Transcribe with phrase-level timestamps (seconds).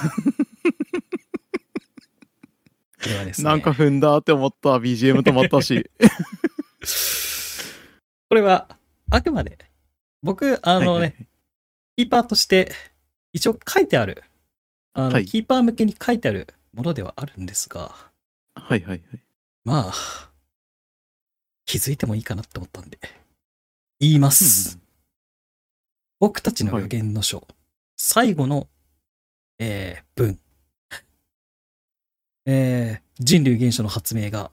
[3.02, 3.48] これはですね。
[3.48, 5.90] なんか踏んだって思った BGM 止まったし。
[8.28, 8.68] これは、
[9.10, 9.58] あくまで、
[10.22, 11.26] 僕、あのね、はいはい
[11.96, 12.72] キーパーとして、
[13.34, 14.24] 一応書いてある、
[14.94, 17.94] あの、はいキーパー向けに書いてあるものではあるんですが、
[18.54, 19.02] はいはいはい。
[19.64, 19.94] まあ、
[21.66, 22.98] 気づいてもいいかなって思ったんで、
[23.98, 24.78] 言います。
[26.20, 27.46] 僕たちの予言の書、
[27.98, 28.66] 最後の、
[29.62, 30.38] えー文。
[32.46, 34.50] えー人類原初の発明が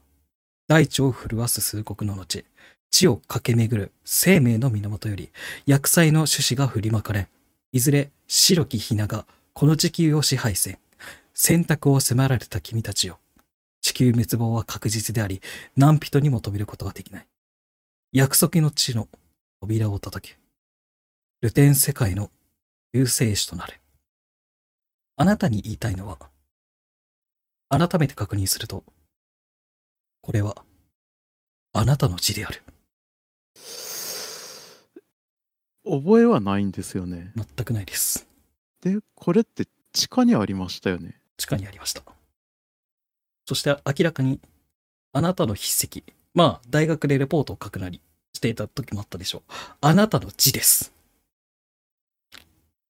[0.66, 2.44] 大地を震わす数国の後、
[2.90, 5.30] 地を駆け巡る生命の源より
[5.64, 7.28] 薬剤の種子が振りまかれ。
[7.72, 10.78] いずれ白きひながこの地球を支配せ。
[11.32, 13.18] 選択を迫られた君たちよ。
[13.80, 15.40] 地球滅亡は確実であり、
[15.74, 17.26] 何人にも止めることができない。
[18.12, 19.08] 約束の地の
[19.62, 20.36] 扉を叩け。
[21.40, 22.30] ルテン世界の
[22.92, 23.80] 救世主となれ。
[25.20, 26.16] あなたに言いたいのは、
[27.68, 28.84] 改めて確認すると、
[30.22, 30.64] これは、
[31.72, 32.62] あなたの字である。
[35.84, 37.32] 覚えはないんですよね。
[37.34, 38.28] 全くないです。
[38.80, 41.20] で、これって地下にありましたよね。
[41.36, 42.02] 地下にありました。
[43.44, 44.40] そして明らかに、
[45.12, 48.00] あなたの筆跡、まあ、大学でレポートを書くなり
[48.34, 49.52] していた時もあったでしょう。
[49.80, 50.92] あなたの字です。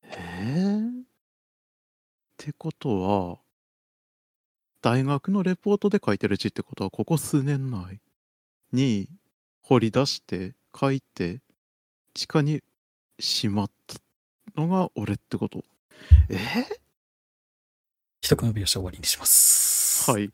[0.02, 0.97] え
[2.39, 3.39] てことは、
[4.81, 8.00] 大学のレポートで書いてる字ってことは、ここ数年内
[8.72, 9.08] に
[9.62, 11.41] 掘り出して書いて、
[12.14, 12.62] 地下に
[13.19, 15.64] しまったのが俺ってこと？
[16.30, 16.39] え？
[18.20, 20.11] 一組の描写終わりにします。
[20.11, 20.30] ー、はい。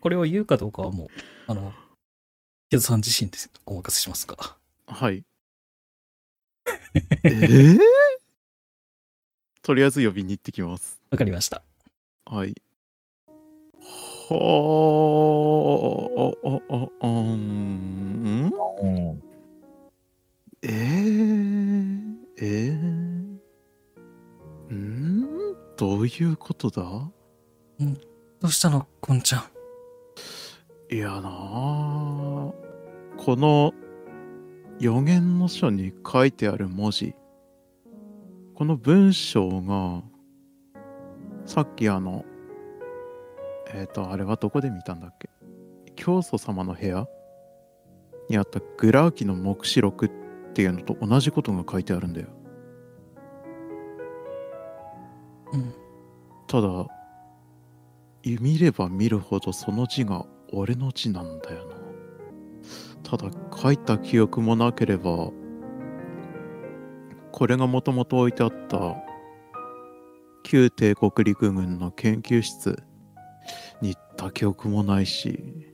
[0.00, 1.08] これを言うかどうかはもう、
[1.48, 1.72] あの、
[2.70, 4.56] 木戸さん自身でお任せしますが。
[4.86, 5.24] はい。
[7.24, 7.28] え？
[7.28, 7.78] ー、
[9.68, 10.98] とりあえず呼びに行ってきます。
[11.10, 11.62] わかりました。
[12.24, 12.54] はい。
[14.30, 14.34] は
[16.16, 19.22] あ、あ、あ、あ、うんうん。
[20.62, 26.80] えー、えー、んどういうことだ？
[26.80, 27.12] ど
[28.44, 29.40] うしたの、こんちゃ
[30.90, 30.94] ん？
[30.94, 32.52] いやなあ
[33.18, 33.74] この
[34.80, 37.14] 予言の書に書いてある文字
[38.58, 40.02] この文章が
[41.46, 42.24] さっきあの
[43.72, 45.30] えっ、とあれはどこで見たんだっけ？
[45.94, 47.06] 教祖様の部屋？
[48.28, 50.10] にあったグラーキの黙示録っ
[50.54, 52.26] ていうのと同じことが書いてあるんだよ。
[55.52, 55.72] うん。
[56.48, 56.68] ただ
[58.24, 61.76] 見れば見るほどその字が俺の字なんだよな。
[63.04, 65.30] ただ書いた記憶もなければ
[67.32, 68.96] これがもともと置いてあった
[70.42, 72.82] 旧帝国陸軍の研究室
[73.80, 75.68] に行った記憶もないし。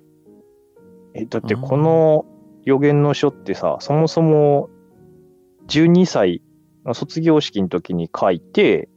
[1.15, 2.27] え、だってこの
[2.65, 4.69] 予言の書ってさ、そもそも
[5.69, 6.43] 12歳
[6.85, 8.89] の卒業式の時に書いて、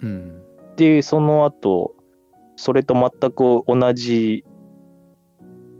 [0.00, 0.42] うん。
[0.76, 1.94] で、その後、
[2.56, 4.44] それと全く同じ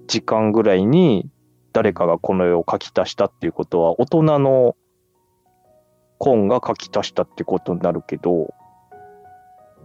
[0.06, 1.28] 時間ぐらいに
[1.72, 4.76] 誰かがこの絵を書き足したっていうことは、大人の
[6.24, 8.54] コンが書き足したってことになるけど、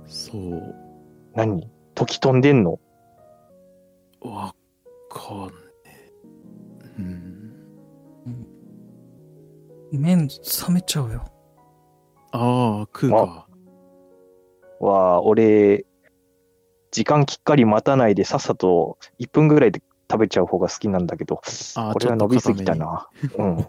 [0.05, 0.75] そう。
[1.33, 1.67] 何？
[1.95, 2.79] 時飛んでんの？
[4.21, 4.53] わ
[5.09, 5.51] かんね
[5.89, 6.11] え。
[6.99, 7.53] うん。
[9.91, 11.25] 麺冷めちゃうよ。
[12.31, 13.47] ああ食うか。
[14.79, 15.87] わあ、俺、
[16.91, 19.81] 時間きっかり待たないでさっさと1分ぐらいで
[20.11, 21.41] 食べちゃう方が好きなんだけど、
[21.77, 23.09] あーこれは伸びすぎたな。
[23.39, 23.67] うん。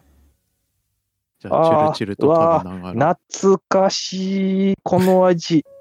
[1.41, 5.65] じゃあチルチルと食べながら懐かしい、この味。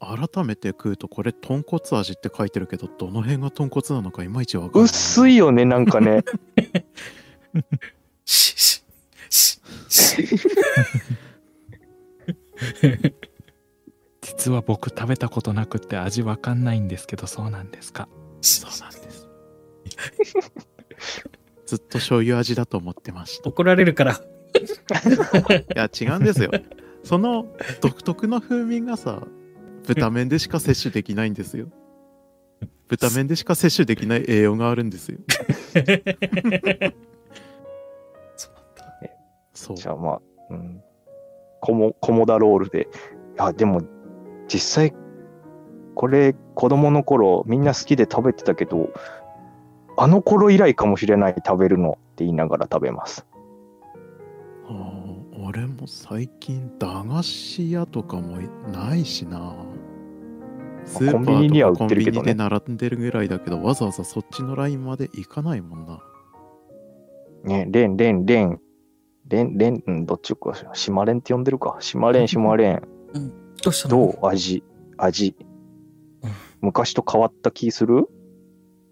[0.00, 6.24] 改めて食うとこれ豚骨味って書いてるけどどの辺が豚骨なのかいまいちわかんない薄いよね、なんかね。
[8.24, 8.82] し、し、
[9.28, 10.26] し、し。
[14.22, 18.08] 実は僕食べたことなくって味わかんないんですけどそうなんですか？
[18.40, 19.28] そうなんです
[21.70, 24.14] ずっと醤油味だと思ってました怒られるから。
[24.14, 24.16] い
[25.76, 26.50] や違うんですよ
[27.04, 27.46] その
[27.80, 29.22] 独特の風味がさ
[29.86, 31.68] 豚麺でしか摂取できないんですよ
[32.88, 35.18] 豚麺でしか摂取できない栄養があるんですよ
[38.34, 38.84] そうだ。
[39.54, 40.20] そうじゃあまあ、
[40.50, 40.82] うん。
[41.60, 42.88] コモ、コモダロールで。
[43.36, 43.82] いや、でも、
[44.48, 44.92] 実際、
[45.94, 48.90] これ、子供の頃、みんな好きで食べてたけど、
[50.02, 53.26] あの頃以来かもしれない食べるのって言いながら食べます。
[55.46, 58.38] 俺も最近駄菓子屋とかも
[58.72, 59.54] ないしな。
[60.86, 62.32] スーパコンビニには売ーとかコンビってるけどね。
[62.32, 66.00] ニで並んでるぐらいだけどわざわざそっちのラインまで行かないもんな。
[67.44, 68.58] ね、レン、レン、レン、
[69.28, 71.76] レン、レン、うん、どっちか、シマレンって呼んでるか。
[71.80, 72.82] シマレン、シマレン。
[73.62, 73.96] どうしたの？
[73.96, 74.26] どう？
[74.26, 74.64] 味、
[74.96, 75.36] 味。
[76.22, 76.30] うん。
[76.62, 78.08] 昔と変わった気する？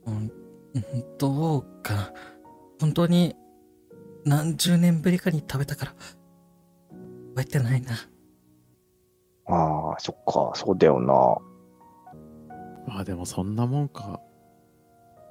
[0.05, 0.33] うん、うん
[1.19, 2.13] どうかな。
[2.81, 3.35] 本当に
[4.25, 5.95] 何十年ぶりかに食べたから、
[7.31, 7.95] 覚えてないな。
[9.47, 11.39] ああ、そっか、そうだよな。
[12.87, 14.21] まあでもそんなもんか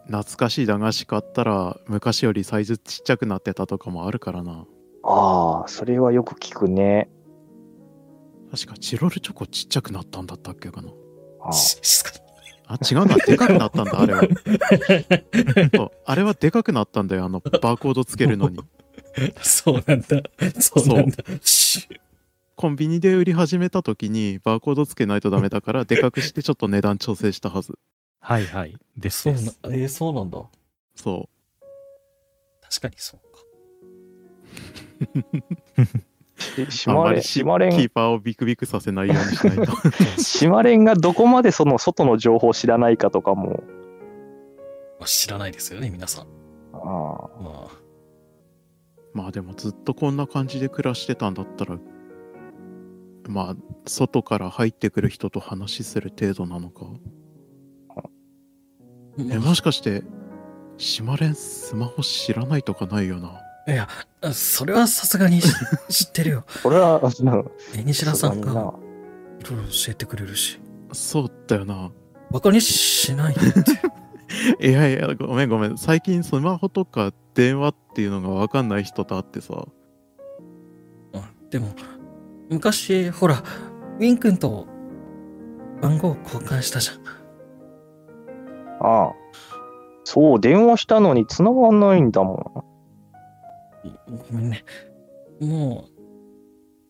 [0.05, 4.65] 懐かしい駄菓子買ったら昔よりサイズちっちゃくなってたとかもあるからな
[5.03, 7.09] ああ、それはよく聞くね。
[8.51, 10.89] 確かチロルチョコちっちゃくなったんだったっけかな
[11.41, 11.53] ああ
[12.67, 14.21] あ違うなでかくなったんだあれは
[15.73, 18.63] そうあれはでかくなったんだよあのバーコードつけるのにに。
[19.41, 20.07] そうなんだ。
[20.61, 21.23] そうなんだ。
[21.41, 21.87] し
[22.55, 27.77] コンビニで売り始めた時にバーコードつけないとダメだからでかくしてちょっと値段調整したはず
[28.19, 28.75] はいはい。
[28.97, 30.43] ですそうなです。、えーそうなんだ。
[30.95, 31.29] そ
[32.61, 33.37] 確かにそうか。
[36.37, 39.73] しうシマレン、あんまりシマレンキー、パーをビクビクさせないようにしないと。
[40.21, 43.63] シマレンがどこまでその外の情報を知らないかとかも。
[44.99, 46.27] まあ知らないですよね、皆さん。
[46.73, 46.79] ああ。
[46.79, 47.67] まあ、
[49.13, 51.77] まあでもずっとこんな感じで暮らしてたんだったら
[53.27, 53.55] まあ
[53.85, 56.85] 外から入ってくる人と話する程度なのか。
[59.19, 60.03] えもしかして
[60.77, 63.87] 島連スマホ知らないとかないよないや、
[64.33, 65.49] それはさすがに知
[66.05, 66.45] 知ってるよ。
[66.63, 68.71] これは、うんえ西田さんがいろ
[69.39, 70.59] いろ教えてくれるし。
[70.93, 71.91] そうだよな
[72.31, 73.41] バカにしないって。
[74.69, 79.53] いやいやごめんごめん最近スマホとか電話っていうのが分かんない人と会ってさ
[81.13, 81.67] うんでも、
[82.49, 83.43] 昔、ほら、
[83.99, 84.67] ウィン君と
[85.81, 86.97] 番号交換したじゃん。
[88.79, 89.13] ああ。
[90.03, 92.63] そう、電話したのに繋がんないんだも
[94.07, 94.63] ごめんね。
[95.39, 95.85] も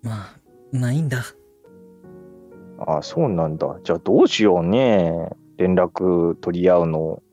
[0.03, 0.39] う、まあ、
[0.71, 1.19] ないんだ。
[1.19, 1.21] ん。
[2.79, 3.79] ああ、そうなんだ。
[3.83, 5.29] じゃあどうしようね。
[5.57, 7.23] 連絡取り合うの。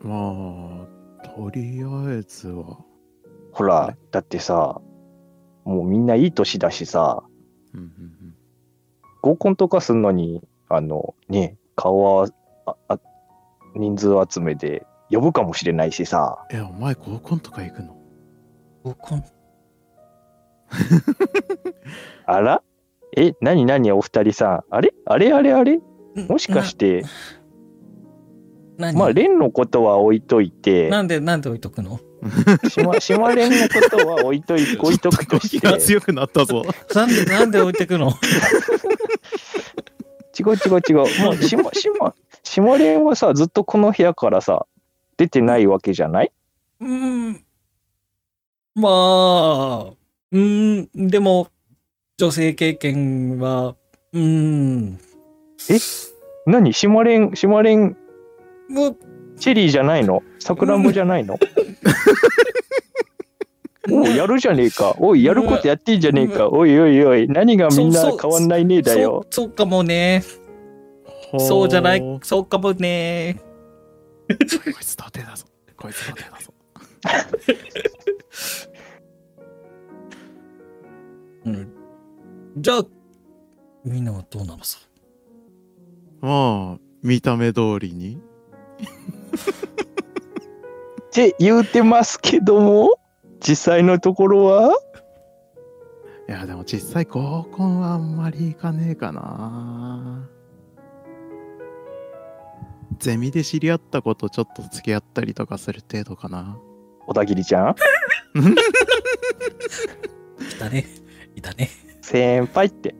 [0.00, 0.86] ま
[1.22, 2.78] あとりあえずは
[3.52, 4.80] ほら、だってさ、
[5.64, 7.24] もうみんないい年だしさ、
[7.74, 8.16] うんうん
[9.22, 12.28] 合コンとかすんのに、あの、ね、顔は、
[12.64, 13.00] ああ
[13.74, 16.46] 人数集めで呼ぶかもしれないしさ。
[16.50, 17.95] うんえお前合コンとか行くの？
[18.86, 19.24] 合コン、
[22.26, 22.62] あら？
[23.16, 24.64] え、なになにお二人さん。
[24.70, 24.92] あれ？
[25.06, 25.80] あれあれあれ？
[26.28, 27.02] もしかして、
[28.76, 31.98] な、まあ、何レンのことは置いといて、なんで、なんで置いとくの？
[32.68, 36.62] しま、しまれんのことは置いとい、置いとくとして、 気が強くなったぞ。
[36.94, 38.10] なんで、なんで置いてくの？
[40.38, 41.24] 違う違う違う。
[41.24, 44.66] もう、しま、しま、しまれんはさ、ずっとこの部屋からさ、
[45.16, 46.32] 出てないわけじゃない？
[46.80, 47.45] うーん。
[48.78, 51.48] まあ、うーん、でも、
[52.18, 53.74] 女性経験は、
[54.12, 55.00] うーん。
[56.46, 56.74] 何？
[56.74, 57.96] しまれん、しまれん、
[58.68, 58.96] もう、
[59.38, 60.22] チェリーじゃないの？
[60.38, 61.38] さくらんぼじゃないの？
[63.90, 64.94] おうやるじゃねえか。
[64.98, 66.50] おい、やることやってんじゃねえか。
[66.50, 69.24] おいおいおい、何がみんな変わんないねえだよ。
[69.30, 70.22] そう、かもね。
[71.38, 73.40] そうじゃない、そうかもね。
[74.28, 75.46] こいつ童貞だぞ
[75.76, 76.52] こいつ童貞だぞ
[81.44, 81.72] うん。
[82.56, 82.84] じゃあ、
[83.84, 84.78] みんなはどうなのさ？
[86.20, 88.16] まあ見た目通りに？
[88.16, 88.18] っ
[91.12, 92.98] て言うてますけども、
[93.40, 94.76] 実際のところは？
[96.28, 100.28] いやでも実際合コンはあんまり行かねえかな
[102.98, 106.58] ゼミで知り合った子とちょっと付き合ったりとかする程度かな
[107.06, 107.74] 小田切ちゃんい
[110.58, 110.86] たね。
[111.34, 111.70] いたね。
[112.02, 112.94] 先輩って。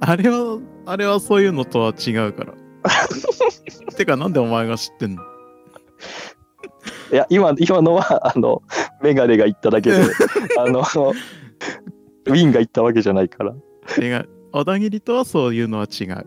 [0.00, 2.54] あれはあれはそういうのとは違うから
[3.96, 5.22] てかなんでお前が知ってんの？
[7.12, 8.62] いや、今、今のは、あの、
[9.02, 9.96] メガネが言っただけで、
[10.58, 13.52] あの、ウィンが言ったわけじゃないから。
[13.98, 16.24] 違う小田切とはそういうのは違う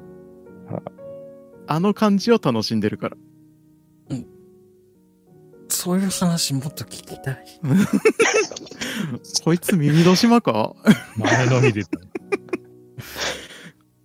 [1.67, 3.17] あの感じを楽しんでるから
[5.83, 7.43] そういう話もっと聞きたい。
[9.43, 10.73] こいつ耳戸島か？
[11.17, 11.83] 前のみで。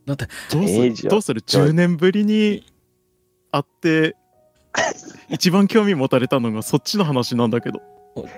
[0.04, 1.08] だって、どうする？
[1.08, 2.66] どうする？10年ぶりに
[3.52, 4.16] 会って
[5.28, 7.80] 一番興味持たれたのがそっちの話なんだけど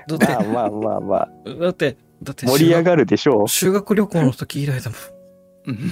[0.07, 1.31] だって、まあまあまあまあ。
[1.63, 3.45] だって、だって盛り上がるでしょ？
[3.45, 3.49] う。
[3.49, 4.97] 修学旅行の時以来だも
[5.73, 5.79] ん。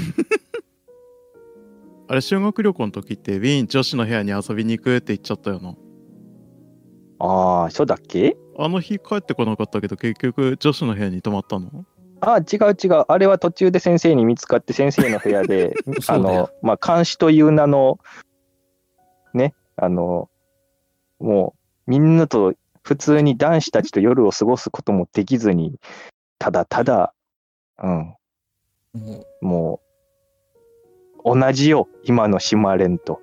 [2.09, 5.75] あれ修学旅行の時ってウィーン女子の部屋に遊びに行くって言っちゃったよな
[7.21, 8.37] ああ、そうだっけ？
[8.59, 11.85] あの日帰ってこなかったけど結局女子の部屋に泊まったの？
[12.21, 13.05] ああ、違う違う。
[13.07, 15.75] あれは途中で先生に見つかって先生の部屋で、
[16.09, 17.99] あの、まあ、監視という名の、
[19.35, 20.29] ね、あの、
[21.21, 21.55] も
[21.87, 25.79] う、みんなと普通に男子たちと夜を過ごすこともできずに、
[26.41, 27.15] ただただ、
[27.81, 28.15] うん、
[28.95, 29.81] もも
[31.25, 33.21] う、同じよ、今の島連と。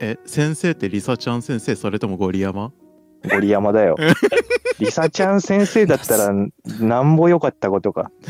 [0.00, 2.72] え先生ってリサちゃん先生それともゴリ山
[3.30, 3.96] ゴリ山だよ。
[4.78, 6.32] リサちゃん先生だったら
[6.80, 8.10] なんぼ良かったことか。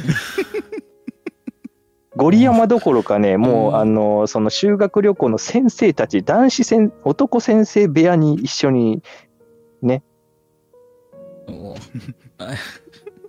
[2.17, 9.03] ゴリ山どころかね、もう、うんあの、その修学旅行の先生たち、男子先、男先生部屋に一緒に、
[9.83, 9.87] う、
[11.53, 11.77] もう、
[12.39, 12.55] あ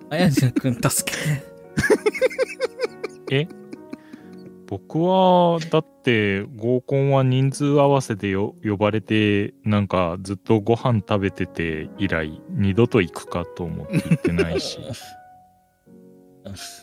[0.10, 1.18] あやねくん助け
[3.46, 3.67] て。
[4.68, 14.80] 僕はだって合コンは人数合わせでよ呼ばれてなんかずっとご飯食べてて以来二度と行くかと思って行ってないし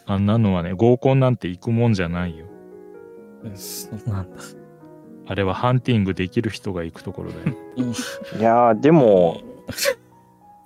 [0.06, 2.46] あんなのはね合コンなんて行くもんじゃないよ
[3.44, 4.36] うんそうなんだ。
[5.26, 7.56] あれはハンティングできる人が行くところだよ
[8.38, 9.40] いやー、でも、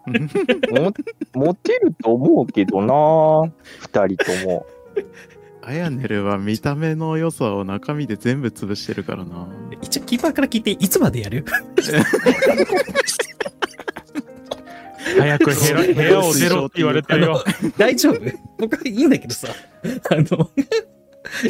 [0.70, 0.92] も
[1.34, 4.66] モテると思うけどな、二人とも。
[5.68, 9.46] アヤネルは見た目の良さを中身で全部潰してるからな。
[9.82, 11.44] 一応キーパーから聞いて、いつまでやる？
[15.18, 17.44] 早く部屋部屋を出ろって言われてるよ。
[17.76, 18.20] 大丈夫？
[18.58, 19.48] 僕はいいんだけどさ。
[20.10, 20.50] あの、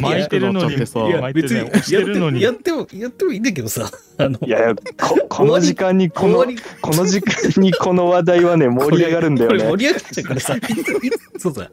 [0.01, 3.89] 巻いてるのにさいや巻いてるのに押してるのにやっても、やっても、いいんだけどさ。
[4.17, 6.45] あの、いやいや、ここの時間にこの、
[6.81, 9.57] この時間にこの話題はね、盛り上がるんだよね。
[9.57, 10.55] これ盛り上がっちゃうからさ。
[11.39, 11.71] そうさ。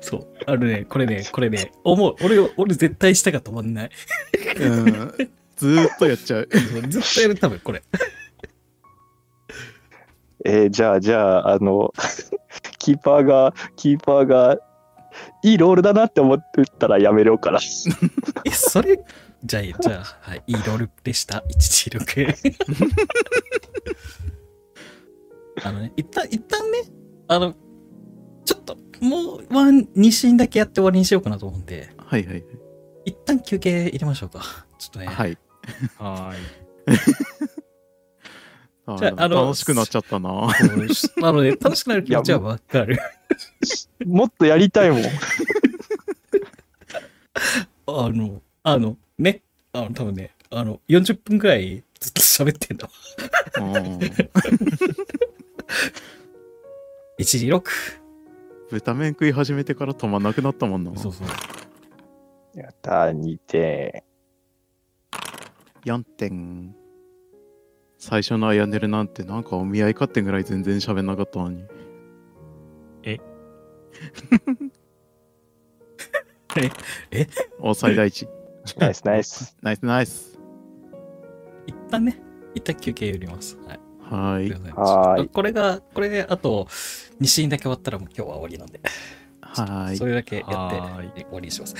[0.00, 0.26] そう。
[0.46, 2.16] あのね、これね、これね、思う。
[2.22, 3.90] 俺、俺絶対したか止まんない？
[4.58, 5.14] うん
[5.56, 6.48] ずーっとやっちゃう
[6.88, 7.82] ずっとやる、多分これ。
[10.44, 11.92] えーじゃあ、じゃあ、あの、
[12.78, 14.58] キーパーが、キーパーが、
[15.42, 17.60] いいロールだなって思ってたらやめようから。
[18.44, 19.00] え、それ、
[19.44, 21.42] じゃあ、じゃあ、はい、いいロールでした。
[21.48, 22.54] 116。
[25.64, 26.78] あのね、一旦、一旦ね、
[27.28, 27.54] あの、
[28.44, 32.44] ちょっと、もう、ワン、2シーンだけやって終わりにしようかなと思うんで、はいはい
[33.04, 34.66] 一旦休憩入れましょうか。
[34.78, 35.06] ちょっとね。
[35.06, 35.36] はい
[35.98, 36.38] はーい
[36.88, 37.71] あ
[38.98, 42.98] じゃああの楽しくなっちゃったななので、楽しくなる気持ちはわかる。
[44.06, 45.02] もっとやりたいもん。
[47.86, 52.92] あの、あの、ね、あの、多分ね、あの、40分くらいずっと喋ってんだわ。
[53.58, 53.98] うん
[57.18, 57.62] 126。
[58.70, 61.28] 豚麺食い始めてから止まんなくなったもんなそうそう。
[62.58, 64.02] やったー、2点。
[65.84, 66.74] 4点
[68.04, 71.64] 最初のアヤネルなんてなんかお見合いかってんぐらい全然喋んなかったのに。
[73.04, 73.20] え？
[77.60, 78.28] お最大値
[78.76, 79.56] ナイスナイス。
[79.62, 80.36] ナイスナイス。
[81.68, 82.20] 一旦ね、
[82.56, 83.56] 一旦休憩入れます。
[83.68, 83.80] はい。
[84.00, 86.66] はーいこれが、これであと、
[87.20, 88.80] 2シーンだけ終わったらもう今日は終わりなんで、
[89.42, 89.96] はーい。
[89.96, 91.76] それだけやって終わりにします。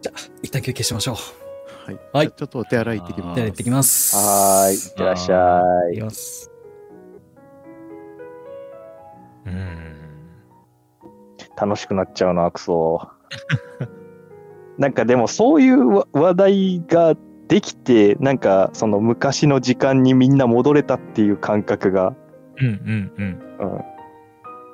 [0.00, 1.45] じゃあ、一旦休憩しましょう。
[1.86, 4.16] はい、はいちょっとお手洗い行ってきますでは行ってきます。
[4.16, 4.74] はーい。
[4.74, 6.50] いってらっしゃ行いきます。
[9.44, 9.86] うーん
[11.56, 13.08] 楽しくなっちゃうな、クソ。
[14.78, 17.14] なんかでもそういうわ話題が
[17.46, 22.16] できて、なんかその昔の時間にみんな戻れたっていう感覚が、
[22.60, 23.84] うんうんうんうん、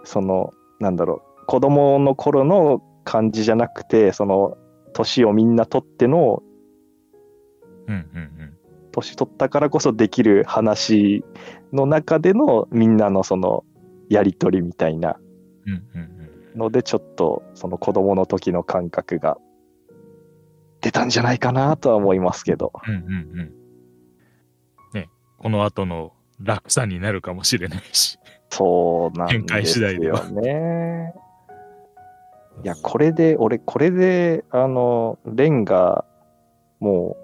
[0.04, 0.50] その、
[0.80, 4.56] なんだろう、子供の頃の感じじゃなくて、その、
[4.94, 6.42] 年をみんな取っての、
[7.88, 8.56] うんうん
[8.92, 11.24] 年取ったからこそできる話
[11.72, 13.64] の中でのみんなのその、
[14.08, 15.16] やりとりみたいな
[15.66, 15.82] うんうん
[16.52, 16.58] うん。
[16.58, 19.38] ので、ちょっとその子供の時の感覚が
[20.82, 22.72] 出たんじゃないかなとは思いますけど。
[22.86, 23.52] うんうんうん。
[24.92, 25.08] ね
[25.38, 28.18] この後の落差になるかもしれないし。
[28.50, 30.20] そうなん展開です次第では。
[30.20, 31.14] よね。
[32.62, 36.04] いや、これで、俺、これで、あの、レンが、
[36.80, 37.21] もう、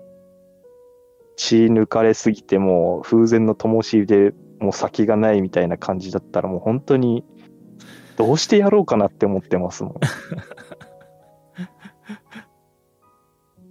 [1.38, 7.24] 血抜かれすぎて、もう、風前の灯火でもう先がないみたいな感じだったら、もう本当に、
[8.16, 9.94] どうしてやろうかなって思ってますもん。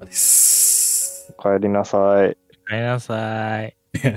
[0.06, 1.36] です。
[1.38, 2.00] お帰りなさい。
[2.00, 3.76] おかえりなさい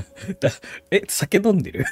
[0.93, 1.85] え、酒飲んでる？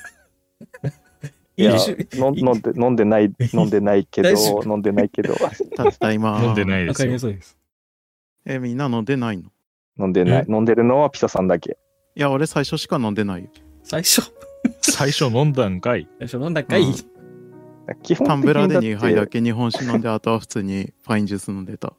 [1.57, 1.77] いや、
[2.15, 4.29] 飲んで、飲んでない、飲んでないけど
[4.65, 5.35] 飲んでないけど、
[5.77, 6.41] たった今。
[6.41, 7.35] 飲んでないですよ。
[8.45, 9.45] え、みんな飲んでないの？
[9.45, 9.51] い
[9.99, 10.47] 飲んでない。
[10.49, 11.77] 飲んでるのはピサさんだけ。
[12.15, 13.51] や、俺最初しか飲んでないよ。
[13.83, 14.23] 最初、
[14.83, 16.09] 最初飲んだんかい。
[16.19, 16.95] 最初飲んだかい、うん
[18.03, 21.95] 基本タンブラーで的に2杯だけ 日本酒飲んで、あとは普通にパインジュース飲んでた。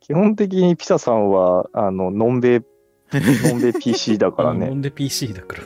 [0.00, 2.60] 基本的にピサさんは、あの、のんべい、
[3.14, 4.66] のんべい PC だからね。
[4.66, 5.62] 飲んで PC だから。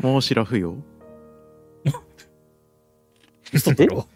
[0.00, 0.76] もうシラフよ。
[3.52, 4.06] 嘘だろ？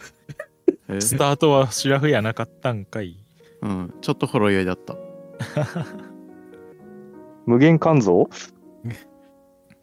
[0.89, 1.01] え？
[1.01, 3.17] スタートはシラフやなかったんかい。
[3.61, 4.97] うん、ちょっとほろ酔いだった。
[7.47, 8.29] 無限肝臓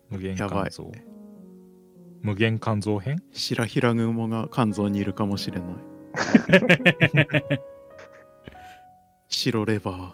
[0.10, 0.92] 無限やばい肝臓。
[2.22, 3.22] 無限肝臓編？
[3.32, 5.70] 白平雲が肝臓にいるかもしれない。
[9.28, 10.12] 白レバー。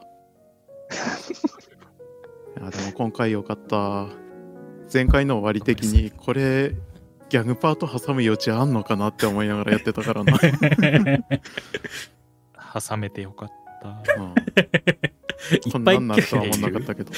[2.59, 4.07] いや、でも今回よかった。
[4.91, 6.75] 前回の終わり的に、これ、
[7.29, 10.37] ギャグパート挟む余地あんのかなって思いながらやってたからな。
[12.79, 13.89] 挟めてよかった。
[14.21, 14.33] うん
[15.65, 17.11] いっぱないんなるとはい思んなかったけど。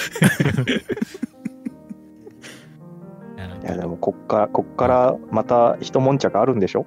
[3.64, 6.86] いや、でも、こっから、こっから、また一悶着あるんでしょ？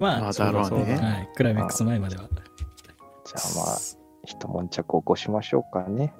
[0.00, 1.30] まあ、まあだろうねそそはい。
[1.34, 2.28] クライマックス前までは。
[2.28, 3.78] じゃあまあ、
[4.24, 6.12] 一悶着起こしましょうかね。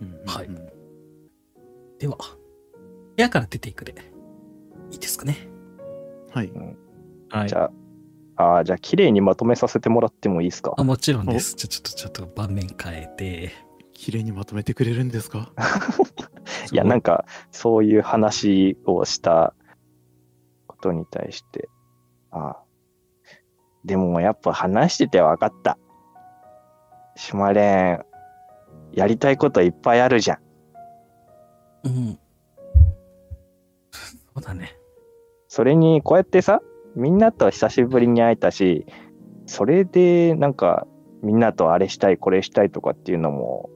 [0.00, 0.68] うんはいうん
[1.98, 3.94] では、部屋から出ていくで、
[4.90, 5.36] いいですかね？
[6.32, 6.52] はい。
[7.30, 7.54] はいじ。
[7.54, 7.70] ゃ
[8.36, 10.74] あ、ああ、じゃあ、綺麗にまとめさせてもらってもいいですか？
[10.76, 11.54] あ、もちろんです。
[11.54, 13.52] ちょ、ちょっと、ちょっと盤面変えて。
[14.02, 15.52] 綺麗にまとめてくれるんですか？
[16.72, 19.54] いや、なんか、そういう話をした
[20.66, 21.68] ことに対して、
[22.32, 22.62] ああ。
[23.84, 25.78] でも、やっぱ話してて分かった。
[27.14, 28.04] 島連、
[28.90, 30.38] やりたいこといっぱいあるじゃん。
[31.84, 32.18] うん。
[33.92, 34.76] そうだね。
[35.46, 36.60] それに、こうやってさ、
[36.96, 38.84] みんなと久しぶりに会えたし、
[39.46, 40.88] それで、なんか、
[41.22, 43.70] みんなとあれしたい、これしたいとかっていうのも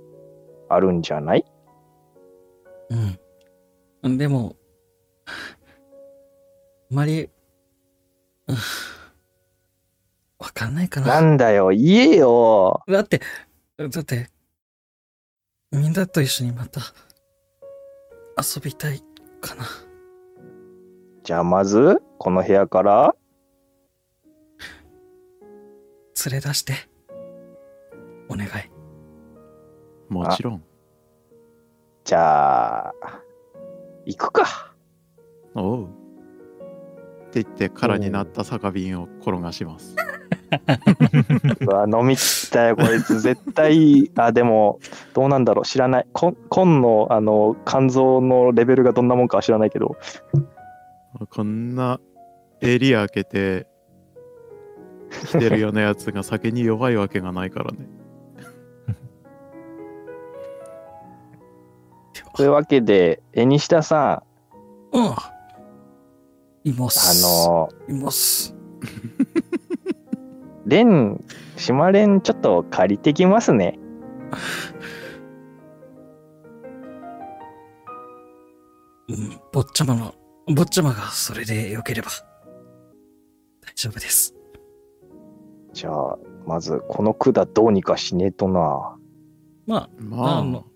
[0.68, 1.44] あるんじゃない？
[4.02, 4.18] うん。
[4.18, 4.56] でも、
[5.26, 5.32] あ
[6.90, 7.28] まり、
[8.46, 8.56] うん
[10.38, 11.32] わかんないかなな。
[11.32, 12.82] んだよ、言えよ。
[12.86, 13.20] だって、
[13.78, 14.28] だって、
[15.72, 16.80] みんなと一緒にまた
[18.36, 19.02] 遊びたい
[19.40, 19.64] かな。
[21.24, 23.16] じゃあ、まず、この部屋から、
[26.30, 26.74] 連れ出して、
[28.28, 28.50] お願い。
[30.08, 30.62] もちろん。
[32.04, 32.94] じゃあ、
[34.04, 34.72] 行くか。
[35.54, 35.84] おう。
[35.84, 35.88] っ
[37.30, 39.96] て言って空になった酒瓶を転がします。
[41.60, 43.20] うわ飲み切ったよ、こいつ。
[43.20, 44.78] 絶対、あ、でも、
[45.14, 46.06] どうなんだろう、知らない。
[46.12, 49.96] こ紺の、あの、肝臓のレベルがどんなもんかは知らないけど、
[51.30, 51.98] こんな
[52.60, 53.66] エリア開けて
[55.10, 57.78] 来てるようなやつが酒に弱いわけがないからね。
[62.36, 64.22] というわけで、え西田さ
[64.92, 65.04] うん。
[66.64, 67.22] いまん、あす。
[67.22, 68.54] の、います。
[70.66, 71.24] レン、
[71.56, 73.78] 島レンちょっと借りてきますね。
[79.08, 80.14] うん、坊ちゃまの、
[80.46, 82.08] 坊ちゃまがそれでよければ、
[83.62, 84.34] 大丈夫です。
[85.72, 88.98] じゃあ、まず、この管どうにかしねえとな。
[89.66, 90.66] まあ、まあ、あの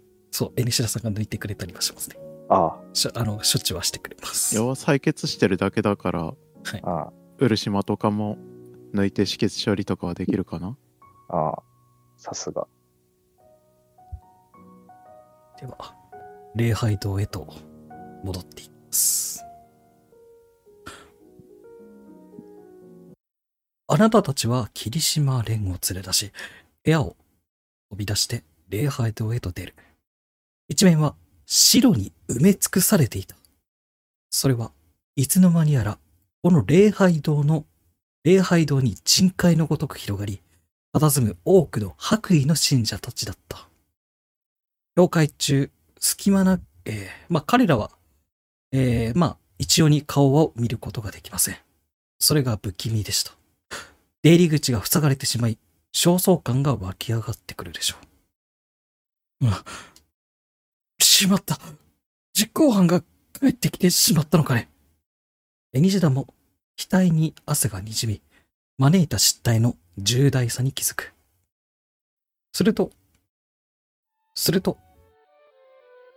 [0.41, 2.17] そう、エニシラさんが抜いてくれたりはしますね。
[2.49, 4.57] あしょあの、処置はしてくれます。
[4.57, 6.81] 要は採血してるだけだから、はい。
[6.83, 8.39] あ、あ漆島とかも
[8.95, 10.79] 抜いて止血処理とかはできるかな？
[11.29, 11.63] あ、ああ、
[12.17, 12.67] さすが。
[15.61, 15.95] では、
[16.55, 17.47] 礼拝堂へと
[18.25, 19.45] 戻っていきます。
[23.89, 26.33] あなたたちは霧島蓮を連れ出し、
[26.83, 27.15] 部屋を
[27.91, 29.75] 飛び出して礼拝堂へと出る。
[30.71, 33.35] 一面は白に埋め尽くされていた。
[34.31, 34.71] それは
[35.17, 35.99] いつの間にやら、
[36.45, 37.67] この礼拝堂の、
[38.23, 40.41] 礼拝堂に人海のごとく広がり、
[40.95, 43.69] 佇む多くの白衣の信者たちだった。
[44.95, 47.91] 教会中、隙間な、えーまあ彼らは、
[48.71, 51.57] えーまあ一様に顔を見ることができません。
[52.21, 53.33] それが不気味でした。
[54.23, 55.59] 出入り口が塞がれてしまい、
[55.93, 58.07] 焦燥感が湧き上がってくるでしょう。
[61.21, 61.59] しまった。
[62.33, 63.03] 実行犯が
[63.39, 64.71] 帰ってきてしまったのかね。
[65.75, 66.27] エニジダも
[66.79, 68.23] 額に汗がにじみ、
[68.79, 71.13] 招いた失態の重大さに気づく。
[72.55, 72.91] すると、
[74.35, 74.79] すると、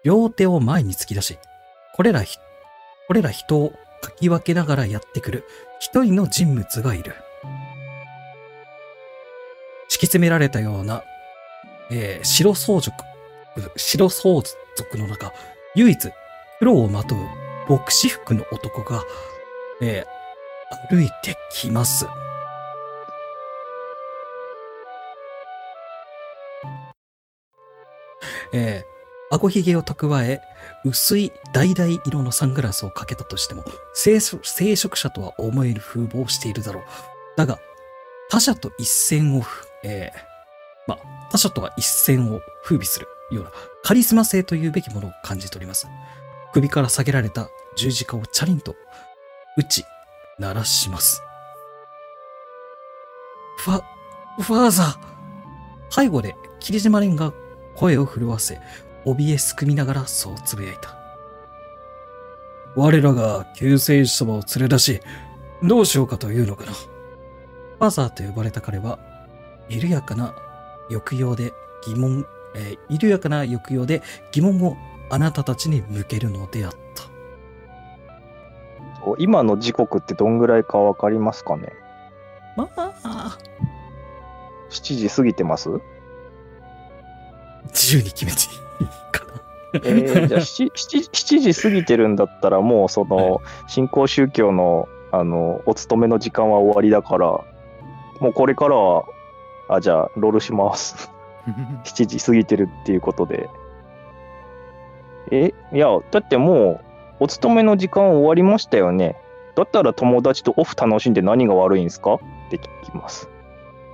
[0.05, 1.37] 両手を前に突き出し、
[1.95, 2.37] これらひ、
[3.09, 5.43] これら人をかき分けながらやってくる
[5.81, 7.13] 一人の人物がいる。
[9.89, 11.03] 敷き詰められたような、
[11.91, 12.95] えー白装束、
[13.75, 14.62] 白装束
[14.97, 15.33] の中、
[15.75, 16.11] 唯一
[16.59, 17.19] 黒をまとう
[17.69, 19.03] 牧師服の男が、
[19.81, 20.23] えー
[20.89, 22.07] 歩いてきます。
[28.55, 30.39] えー、顎ひげを蓄え、
[30.85, 34.19] 薄い橙色のサングラスをかけたとしても、聖
[34.75, 36.83] 職者とは思える風貌をしているだろう。
[37.35, 37.59] だが、
[38.29, 39.43] 他者と一線を、
[39.83, 40.19] えー、
[40.87, 43.51] まあ、他者とは一線を風靡するような
[43.83, 45.87] カリスマ性というべきものを感じております。
[46.53, 48.75] 首から下げられた十字架をチャリンと
[49.57, 49.85] 打ち、
[50.39, 51.21] 鳴らします。
[53.59, 53.81] ファ、
[54.41, 55.13] ファーザー
[55.89, 57.33] 背後で霧島蓮が
[57.75, 58.59] 声を震わせ、
[59.05, 60.97] 怯えすくみながらそうつぶやいた。
[62.75, 65.01] 我らが救世主様を連れ出し、
[65.61, 66.71] どうしようかというのかな。
[66.71, 68.97] ファーザーと呼ばれた彼は、
[69.69, 70.35] 緩やかな
[70.89, 71.53] 抑揚で
[71.85, 74.77] 疑問、えー緩やかな抑揚で疑問を
[75.09, 76.77] あなたたちに向けるのであった。
[79.17, 81.73] 今の時刻ってどんぐらいかわかりますかね？
[82.55, 83.37] まあ、
[84.69, 85.69] ?7 時過ぎてます？
[87.73, 88.37] 自由に決めて
[88.81, 89.31] いいかな。
[89.73, 97.27] えー、じゃあ 7, 7, 7時過ぎてるんだったらもうその新興宗教のあのお勤めの時間は終わりだから
[98.19, 99.03] もうこれからは
[99.69, 101.11] あじゃあロールします
[101.85, 103.49] 7時過ぎてるっていうことで。
[105.31, 106.81] えいやだっても
[107.19, 109.15] うお勤めの時間終わりましたよね。
[109.55, 112.15] だったら友達とオフ楽しんで何が悪いんですか？
[112.15, 113.29] って聞きます。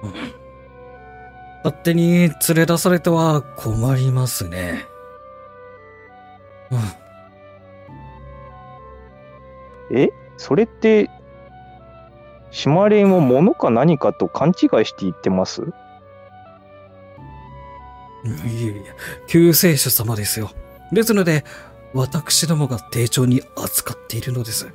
[1.63, 4.85] 勝手に連れ出されては困りますね。
[6.71, 6.75] う
[9.95, 9.97] ん。
[9.97, 10.09] え？
[10.37, 11.09] それって
[12.51, 15.63] 島連を物か何かと勘違いして言ってます？
[18.25, 18.29] い
[18.65, 18.83] えいえ、
[19.27, 20.51] 救世主様ですよ。
[20.91, 21.45] ですので、
[21.93, 24.71] 私どもが丁重に扱っているのです。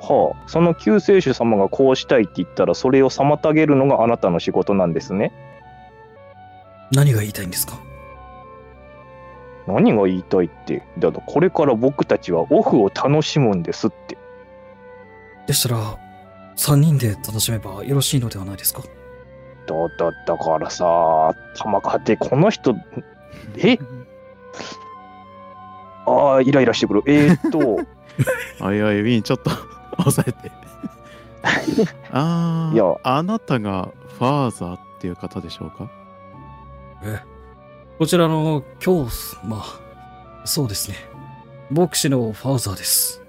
[0.00, 5.32] はあ、その救世主様がこうしたいって言ったらそれを妨げるのがあなたの仕事なんですね。
[6.90, 7.80] 何が言いたいんですか？
[9.68, 10.82] 何が言いたいって？
[10.98, 14.18] だからこれから僕たちはオフを楽しむんですって。
[15.46, 15.98] でしたら、
[16.56, 18.82] 三人で楽しめばよろしいのではないですか？
[19.66, 19.74] だ
[20.10, 22.74] だだからさ、玉川ってこの人、
[23.56, 23.78] え？
[26.06, 27.02] ああ、イライラしてくる。
[27.06, 27.58] えー、っと、
[28.64, 29.50] おいおい、ウィン、ちょっと
[30.02, 30.52] 抑えて。
[32.12, 35.88] あいやあ、あなたがファーザーっていう方でしょうか？
[37.04, 37.20] え？
[37.98, 40.96] こちらの今日、まあ、そうですね。
[41.70, 43.22] 牧師のファーザーです。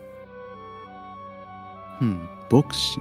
[2.02, 3.00] うん、牧師。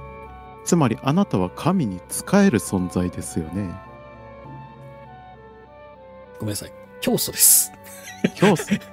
[0.65, 3.73] つまりあなたは神に仕える存在ですよね。
[6.39, 6.71] ごめんなさい。
[7.01, 7.71] 教祖です。
[8.35, 8.73] 教祖。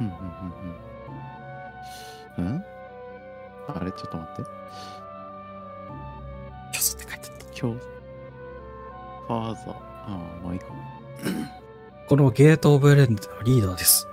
[0.00, 0.14] うんうん
[2.38, 2.56] うんうん。
[2.56, 2.64] ん？
[3.66, 3.90] あれ？
[3.92, 4.42] ちょっと待って。
[6.72, 7.44] 教祖って書いてあった。
[7.52, 9.70] 教ファーザー。
[9.72, 10.10] ああ、
[10.42, 10.66] まあいいか。
[12.08, 14.06] このゲート・オブ・レンドのリーダーです。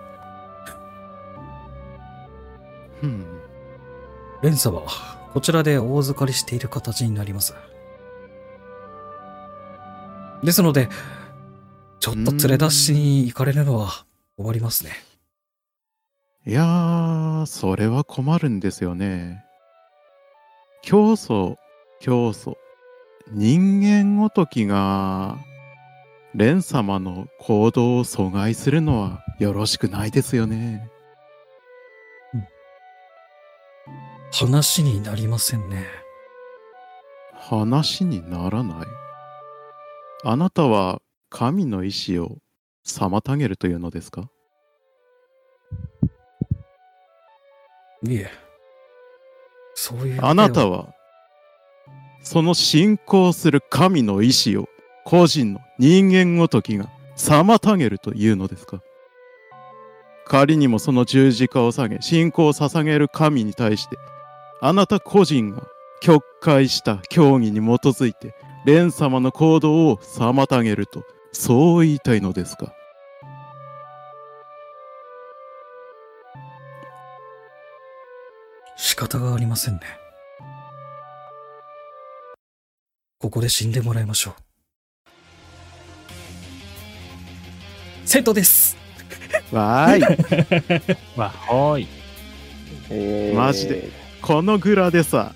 [3.04, 3.35] うん。
[4.46, 4.86] レン様は、
[5.34, 7.56] こちらで大預かりしている形になります。
[10.44, 10.88] ですので、
[12.00, 14.06] ちょっと連れ出しに行かれるのは
[14.38, 14.92] 終わりますね。
[16.46, 19.44] いやー、それは困るんですよね。
[20.84, 21.58] 教祖、
[22.00, 22.58] 教祖、
[23.32, 25.38] 人間ごときが、
[26.34, 30.92] 蓮様の行動を阻害するのはよろしくないですよね。
[34.32, 35.88] 話になりませんね。
[37.34, 38.88] 話にならない？
[40.24, 42.38] あなたは神の意志を
[42.86, 44.30] 妨げるというのですか？
[48.04, 48.30] いえ。
[49.74, 50.26] そういう。
[50.26, 50.94] あなたは、
[52.22, 54.68] その信仰する神の意志を
[55.06, 58.82] 個人の人間ごときが妨げるというのですか？
[60.28, 63.96] 仮にもその十字架を下げ、信仰を捧げる神に対して、
[64.62, 65.64] あなた個人が
[66.02, 72.74] 曲解した教義に基づいて、蓮様の行動を妨げると、そう言いたいのですか？
[78.78, 79.82] 仕方がありませんね。
[83.20, 84.34] ここで死んでもらいましょう。
[88.08, 88.78] セントです
[89.52, 90.02] わーい。
[91.18, 91.88] わはーい。
[92.92, 93.90] えーマジで
[94.26, 95.36] このグラでさ、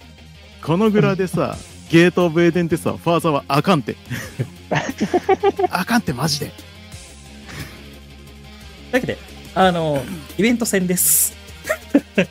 [0.64, 1.56] このグラでさ、
[1.92, 3.96] ゲート・オブ・エデンってさ、ファーザーはあかんて。
[5.70, 6.52] あかんって、マジで。
[8.92, 9.20] だけで、
[9.54, 10.04] あの、
[10.40, 11.36] イベント戦です。
[12.16, 12.24] ま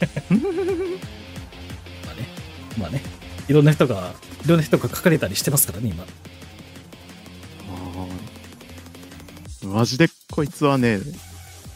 [2.11, 2.29] あね、
[2.77, 3.03] まあね、
[3.49, 4.13] いろんな人が、
[4.45, 6.05] いろんな人が書かれたりしてますからね、今。
[9.63, 10.99] マジでこいつはね、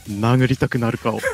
[0.08, 1.20] 殴りたくなる顔。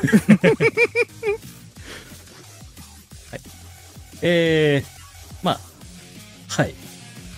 [4.21, 5.59] えー、まあ、
[6.47, 6.73] はい。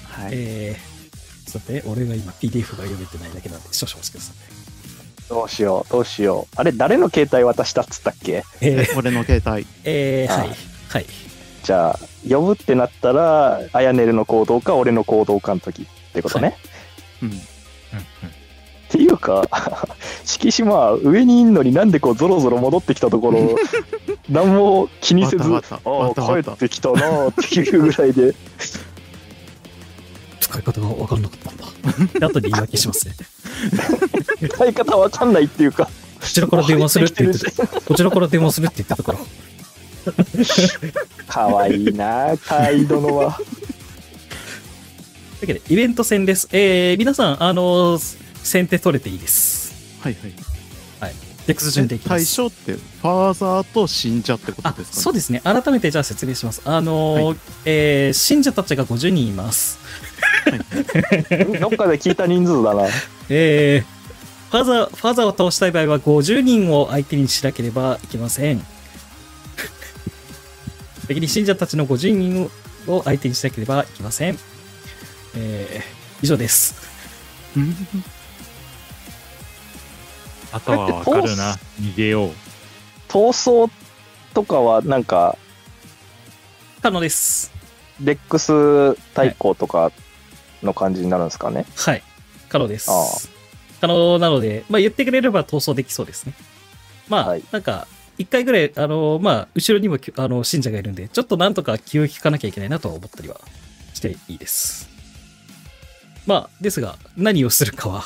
[0.10, 0.32] はい。
[0.34, 4.36] えー、ちょっと待って、俺が今 PDF が読めてないだけなんで、少々お待ちください。
[5.30, 6.56] どうしよう、どうしよう。
[6.56, 8.44] あれ、誰の携帯渡したっつったっけ？
[8.62, 9.66] えー、俺の携帯。
[9.84, 10.50] えー、あはい。
[10.90, 11.06] はい。
[11.64, 16.58] じゃあ、呼ぶってなったら、あやねるの行動か、俺の行動かの時ってことね。
[17.22, 17.30] うん。
[17.30, 17.42] うんうん
[18.92, 19.48] っていうか、
[20.26, 23.56] 敷島、上にいんのになんでこう、ゾロゾロ戻ってきたところ、
[24.30, 25.62] 何も気にせず、ああ、
[26.14, 28.36] 帰ってきたなっていうぐらいで、
[30.42, 31.66] 使い方が分かんなかったんだ。
[32.20, 33.16] で後で言い訳しますね。
[34.50, 35.92] 使い方わかんないっていうか、こ
[36.28, 37.66] ちらから電話するって言ってた。
[37.66, 39.20] こちらから電話するって言ってたから。
[41.28, 43.36] かわいいなカイドノは。
[43.36, 43.50] という
[45.44, 46.50] わけで、イベント戦です。
[46.52, 49.74] えー、皆さん、あのー先手取れていいです。
[50.02, 50.34] はいはい。
[51.48, 52.26] デックス順でいきます。
[52.26, 55.42] 対象って、ファーザーと信者ってことあですか、ね、そうですね。
[55.44, 56.62] 改めてじゃあ説明します。
[56.66, 59.80] あのーはえー信者たちが50人います。
[61.60, 62.88] どっかで聞いた人数だな。
[63.30, 68.66] えー、ファーザー、ファーザーを倒したい場合は50人を相手にしなければいけません。
[71.08, 72.52] 敵に信者たちの50人
[72.88, 74.38] を相手にしなければいけません。
[75.36, 76.76] えー、以上です。
[80.52, 81.58] うんあとはわかるな。
[81.80, 82.30] 逃げよう。
[83.08, 83.72] 闘争
[84.34, 85.38] とかは、なんか、
[86.82, 87.52] 可能です。
[88.02, 89.92] レックス対抗とか
[90.64, 91.66] の感じになるんですかね？
[91.76, 92.04] はい。
[92.50, 92.90] 可能です。
[93.80, 96.34] 可能なので、まあ言ってくれれば逃走できそうですね。
[97.08, 97.88] まあ、はいなんか、
[98.18, 103.40] 一回ぐらい、あの、まあ、後ろにもきあの信者がいるんで、ちょっとなんとか気を引かなきゃいけないなとは思ったりは
[103.94, 104.90] していいです。
[106.26, 108.04] まあ、ですが、何をするかは、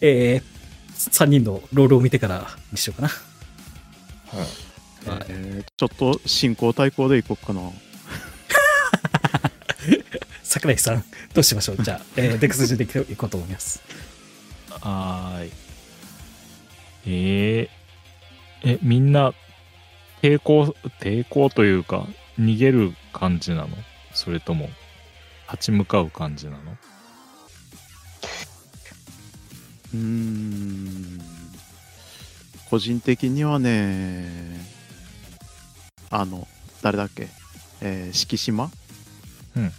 [0.00, 0.55] えー、
[0.96, 3.08] 3人のロールを見てからにしようかな。
[3.08, 4.46] はい
[5.28, 7.60] えーちょっと信仰対抗でいこうかな。
[10.42, 11.04] 桜井さん、
[11.34, 11.82] どうしましょう？
[11.82, 13.82] じゃあ、えー、 DEX 順でいこうと思います。
[14.70, 15.52] はーい。
[17.06, 19.32] えー、え、みんな、
[20.22, 22.06] 抵抗、抵抗というか、
[22.40, 23.68] 逃げる感じなの？
[24.12, 24.70] それとも、
[25.52, 26.76] 立ち向かう感じなの？
[29.96, 31.20] うーん。
[32.68, 34.28] 個人的にはね、
[36.10, 36.46] あの、
[36.82, 37.28] 誰だっけ？
[37.80, 38.70] えー、敷島？
[39.56, 39.72] うん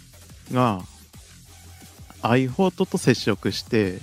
[0.52, 0.80] が、
[2.22, 4.00] アイホートと接触して、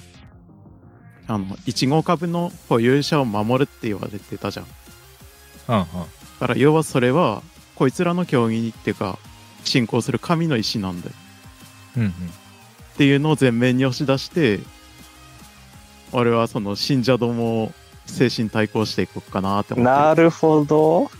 [1.28, 4.68] あの、1号株の保有者を守るって言われてたじゃん。
[5.68, 5.86] うんうん。
[5.86, 5.88] だ
[6.40, 7.42] から要はそれは、
[7.76, 9.18] こいつらの競技っていうか、
[9.64, 11.14] 進行する神の意志なんだよ。
[11.98, 12.10] うんうん。
[12.10, 12.12] っ
[12.98, 14.60] ていうのを前面に押し出して
[16.12, 17.72] 俺はその信者どもを
[18.06, 21.12] 精神対抗していこうかなって思ってるなるほど。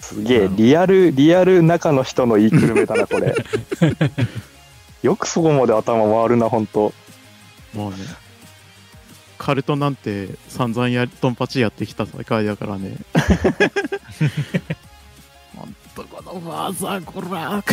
[0.00, 3.34] すげえ、リアル、リアル中の人の言いくるめだな、これ。
[5.02, 6.92] よくそこまで頭回るな、ほんと。
[7.74, 7.98] もうね
[9.38, 12.96] カルトなんて散々やドンパチやってきた世界だからね
[15.56, 17.64] ほんとこのファーザーこらは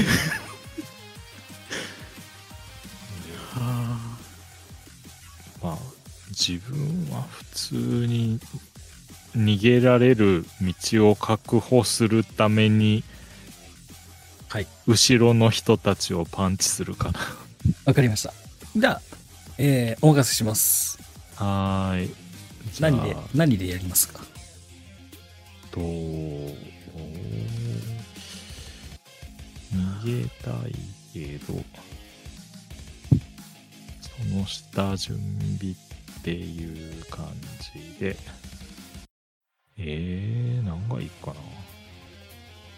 [6.48, 8.40] 自分は普通に
[9.36, 13.04] 逃げられる道を確保するために、
[14.48, 14.68] はい。
[14.88, 17.20] 後ろの人たちをパンチするかな。
[17.84, 18.34] わかりました。
[18.78, 19.02] じゃあ、
[19.58, 21.00] えー、お任せします。
[21.36, 22.16] はーい。
[22.80, 24.22] 何で、何でやりますか？
[25.72, 26.56] と、逃
[30.06, 30.74] げたい
[31.14, 31.62] けど、
[34.02, 35.18] その下準
[35.60, 35.76] 備
[36.28, 37.26] っていう感
[37.74, 38.18] じで、
[39.78, 41.36] えー、何がいいかな。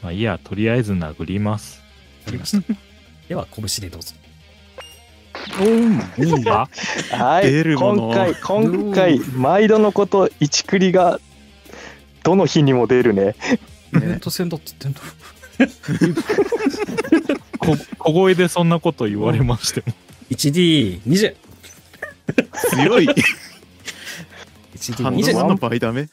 [0.04, 1.82] まあいいや、とりあえず殴ります。
[2.28, 2.74] りました。
[3.28, 4.14] では、拳でどうぞ。
[6.20, 6.70] いいか
[7.10, 7.52] はい。
[7.52, 11.20] 出るもの今回、今回、毎度のこと、一繰りが、
[12.22, 13.36] どの日にも出るね。
[13.96, 16.22] イベント戦だって言ってんだ
[17.98, 19.88] 小声でそんなこと言われましても。
[20.30, 21.49] 1D20。
[22.72, 23.08] 強い。
[23.08, 23.14] ハ
[25.10, 26.10] ンド 1D20 マンの倍ダメ。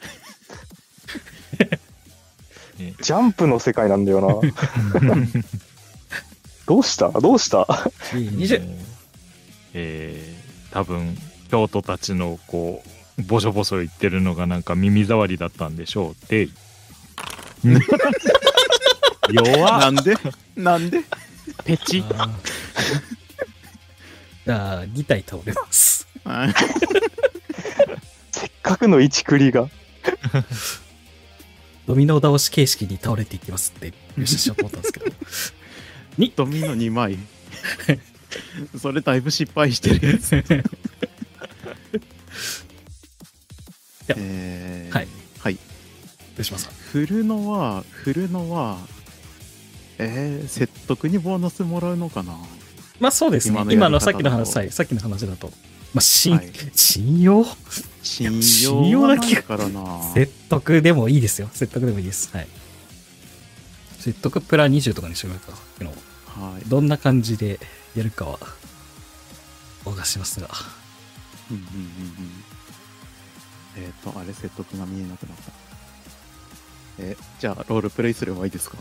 [2.78, 4.28] ジャンプの世界なんだよな。
[6.66, 7.10] どうした？
[7.10, 7.62] どうした
[8.12, 8.76] ？20
[9.74, 11.16] えー、多分
[11.50, 12.82] 京都たちのこ
[13.18, 16.12] うボソボソ言ってるのがなんか耳障りだったんでしょう。
[16.12, 16.48] って
[19.32, 19.80] 弱っ。
[19.80, 20.16] なんで？
[20.56, 21.02] なんで？
[21.64, 22.04] ペチ
[24.48, 26.06] ああ2体倒れます。
[26.24, 26.48] あ
[28.32, 29.68] せっかくの一クリが。
[31.86, 35.06] ドミノ倒し形式に倒れていきますってよししようと思ったんですけど。
[36.36, 37.18] ドミノ2枚。
[38.80, 40.44] それだいぶ失敗してるやつ。
[44.08, 45.08] えーはい。
[45.38, 45.58] はい。
[46.36, 48.78] 上島さん振るのは振るのは
[49.98, 52.36] えー、説得にボーナスもらうのかな？
[53.00, 53.60] まあそうですね。
[53.60, 55.48] 今今のさっきの話はいさっきの話だと。
[55.94, 56.50] まあ信,、はい。
[56.74, 57.44] 信用？
[58.02, 60.12] 信信用だけいからな。
[60.14, 61.48] 説得でもいいですよ。
[61.52, 62.34] 説得でもいいです。
[62.36, 62.48] はい。
[63.98, 66.62] 説得プラ20とかにしてもらうかさっきのはい。
[66.68, 67.58] どんな感じで
[67.96, 68.38] やるかは
[69.84, 70.48] おがしますが。
[71.50, 71.84] うんうんうんうん。
[73.84, 75.52] えっ、とあれ説得が見えなくなった。
[76.98, 78.78] えじゃあロールプレイすればいいですか？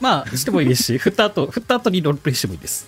[0.00, 2.86] まあしてもいいですし 振った後振った後にロールプレイしてもいいです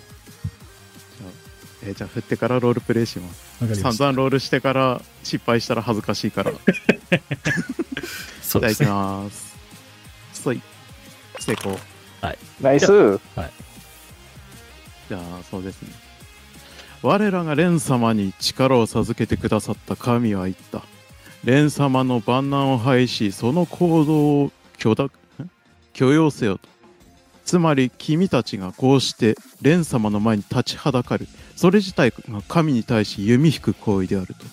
[1.85, 3.63] えーじゃあ振ってからロールプレイします。
[3.63, 4.05] わかりました。
[4.05, 6.51] 散々ロールしてから失敗したら恥ずかしいから。
[6.51, 6.69] いただ
[7.19, 7.21] き
[8.41, 8.89] そうですね。
[8.89, 9.55] ます。
[10.33, 10.61] そい
[11.39, 11.77] 成功
[12.61, 12.87] ナイス。
[15.07, 15.89] じゃあそうですね。
[17.03, 20.81] 我らが蓮様に力を授けてくださった神は言った。
[21.41, 25.11] 蓮様の万難を排しその行動を許諾
[25.43, 25.51] ん
[25.93, 26.67] 許容せよと。
[27.45, 34.45] つまり君たちがこうして蓮様の前に立ちはだかるそれ自体が神に対し弓引く行為であると。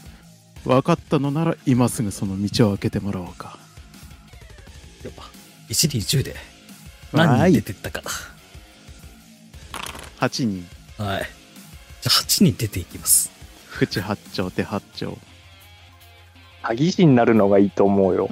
[0.65, 3.59] 分かったのなら今すぐその道を開けてもらおうか。
[5.69, 6.37] 1D10 で
[7.13, 8.03] 何人出てったか
[10.21, 10.67] 8人。
[10.99, 11.23] はい。
[12.01, 13.33] じゃあ8人出ていきます。
[13.73, 15.19] 口八丁手八丁。
[16.63, 18.29] 詐欺師になるのがいいと思うよ。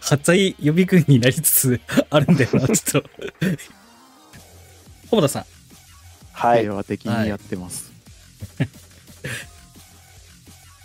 [0.00, 3.10] 発災予備軍になりつつあるんだよなちょっと。
[5.16, 5.57] 菰田さんはい
[6.38, 6.74] 平。
[6.74, 7.90] 和的にやってます、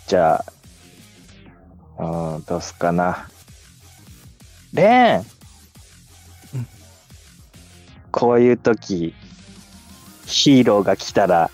[0.08, 0.44] じゃあ、
[1.98, 3.28] うーん、どうすかな。
[4.72, 5.26] レーン、
[6.54, 6.66] うん
[8.10, 9.14] こういう時、
[10.26, 11.50] ヒーローが来たら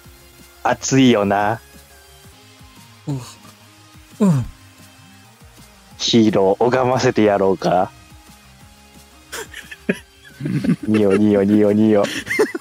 [0.63, 1.61] 熱いよな。
[3.07, 3.21] うん
[4.21, 4.47] うん
[5.99, 7.91] ヒーロー拝ませてやろうか。
[10.89, 12.05] ニヨニヨニヨニヨ。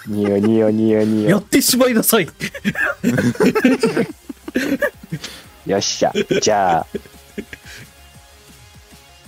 [0.09, 1.29] ニヨニヨニヨニヨ。
[1.29, 2.27] やってしまいなさい
[5.67, 6.11] よっしゃ。
[6.41, 6.87] じゃあ、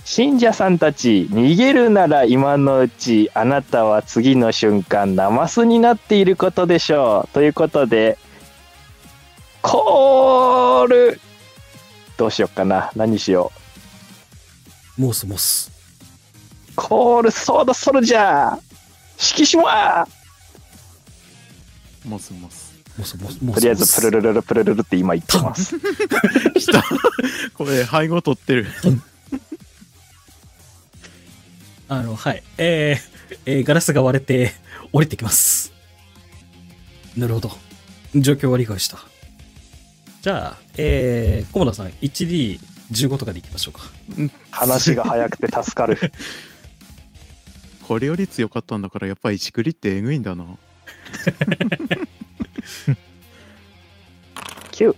[0.04, 7.34] 信者さんたち、逃げるなら今のうち、あなたは次の瞬間、ナマスになっていることでしょう。
[7.34, 8.18] ということで、
[9.62, 11.20] コール
[12.16, 12.90] どうしよっかな。
[12.96, 13.52] 何しよ
[14.98, 16.72] モースモスう。
[16.74, 18.60] コールソードソルジャー
[19.34, 20.08] 指揮しま
[22.04, 25.78] モスモスモスモスモスとりあえず、プルルルルプルルルって今言ってます。
[25.78, 26.84] 来た
[27.54, 28.66] これ背後取ってる。
[31.88, 32.42] あのはい。
[32.58, 33.12] えー
[33.46, 34.52] えーガラスが割れて
[34.92, 35.72] 降りてきます。
[37.16, 37.50] なるほど。
[38.14, 38.98] 状況は理解した。
[40.20, 43.82] じゃあえー、菰田さん 1D15 とかでいきましょうか。
[44.50, 45.98] 話が早くて助かる。
[47.88, 50.44] これより強かったんだからやっぱり一クリってえぐいんだな
[54.72, 54.94] 9。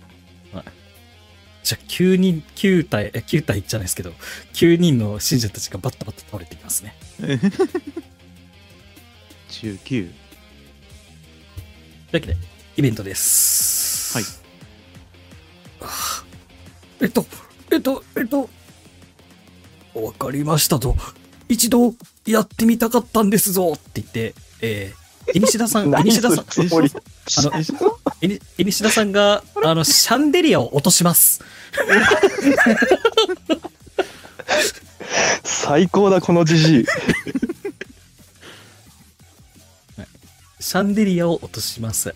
[1.65, 4.11] じゃあ9人9体え9体じゃないですけど
[4.53, 6.95] 9人の信者たちがバッタバッタ倒れていきますね。
[9.49, 10.13] 19という
[12.13, 12.37] わけで
[12.77, 14.15] イベントです。
[14.15, 14.25] はい。
[17.01, 17.25] えっと
[17.71, 18.47] えっとえっと。
[19.95, 20.95] わかりましたと
[21.47, 21.95] 一度
[22.27, 23.73] やってみたかったんですぞ。
[23.75, 26.91] って言ってえー、西田さん 何西田さんするつもり
[27.37, 27.51] あの
[28.21, 31.41] えにえ西田さんがあのシャンデリアを落とします
[35.43, 36.85] 最高だ、このじじい。
[40.59, 42.13] シャンデリアを落とします。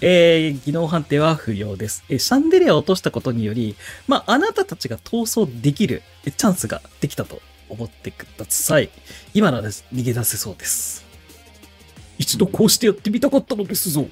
[0.00, 2.04] えー、技能判定は不要です。
[2.08, 3.76] えーシャンデリアを落としたことにより、
[4.06, 8.90] まあ、あなたたちが逃走できるえチャンスができたと思ってください。
[9.34, 11.09] 今なら逃げ出せそうです。
[12.20, 14.06] 一度こうしてやってみたかったのですぞ。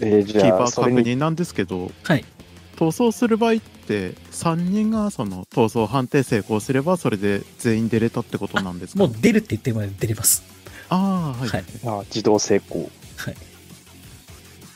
[0.00, 2.24] えーじゃあ、キーパー確認なんですけどはい。
[2.76, 8.98] 逃走する場合っって3人がその逃走判定成功すればそれで全員出れたってことなんですか？
[8.98, 10.42] もう出るって言っても出れます。
[10.88, 12.90] ああはい、はいあ自動成功。
[13.16, 13.36] はい。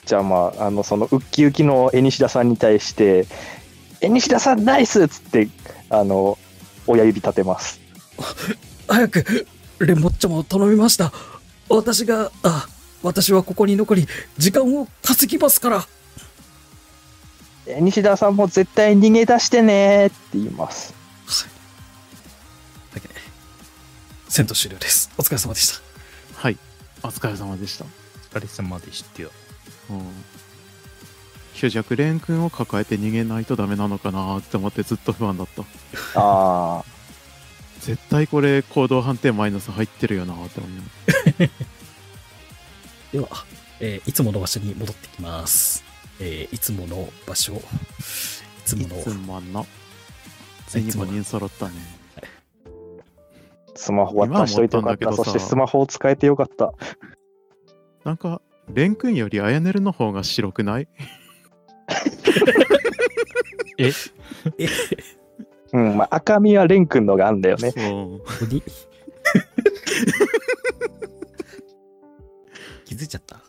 [0.05, 3.27] じゃあまあ、あの、そのウッキウキの江西田さんに対して、
[4.01, 5.49] 江西田さんナイスっつって、
[5.91, 6.39] あの、
[6.87, 7.79] 親指立てます。
[8.89, 9.47] 早く、
[9.81, 11.13] レモッチョも頼みました。
[11.69, 12.69] 私が、あ、
[13.03, 14.07] 私はここに残り、
[14.37, 15.87] 時間を稼ぎますから。
[17.67, 20.95] 江西田さんも絶対逃げ出してねって言います。
[21.27, 21.47] は
[22.93, 22.95] い。
[22.95, 23.15] だけで、
[24.29, 25.11] 戦闘終了です。
[25.19, 25.89] お疲れ様でした。
[26.39, 26.59] はい
[27.03, 27.89] お疲れ様でした、お
[28.39, 29.31] 疲れ様でしたよ。
[29.91, 30.03] うん、
[31.55, 35.63] 虚弱蓮君を抱えて逃げないとダメなのかなって思ってずっと不安だった
[36.21, 36.85] ああ、
[37.81, 40.73] 絶対これ行動判定マイナス入ってるよなって思う。
[43.13, 43.29] では、
[43.81, 45.85] えーいつもの場所に戻ってきます。
[46.21, 47.61] えーいつもの場所、い
[48.65, 49.67] つもの、いつもの。
[50.67, 51.75] ついに5人揃ったね。
[53.75, 55.05] スマホ渡しといてよかった。
[55.05, 55.33] 今思ったんだけどさ。
[55.33, 56.73] そしてスマホを使えてよかった。
[58.05, 60.89] なんか蓮君よりあやねるの方が白くない？
[63.79, 63.93] え？
[65.73, 67.71] うん、まあ、赤身はレン君のがあんだよね。
[67.73, 67.85] そう
[68.49, 68.63] に
[72.85, 73.37] 気づいちゃった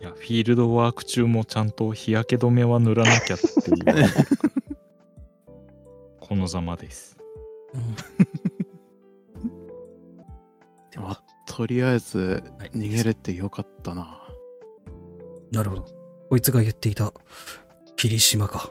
[0.00, 3.76] いや、フィールドワーク中もちゃんと日焼け止めは塗らなきゃっていう。
[6.20, 7.16] このざまです。
[7.74, 7.96] うん
[10.90, 14.18] では、とりあえずはい逃げれてよかったな
[15.52, 15.97] なるほど。
[16.28, 17.12] こいつが言っていた
[17.96, 18.70] 霧島か。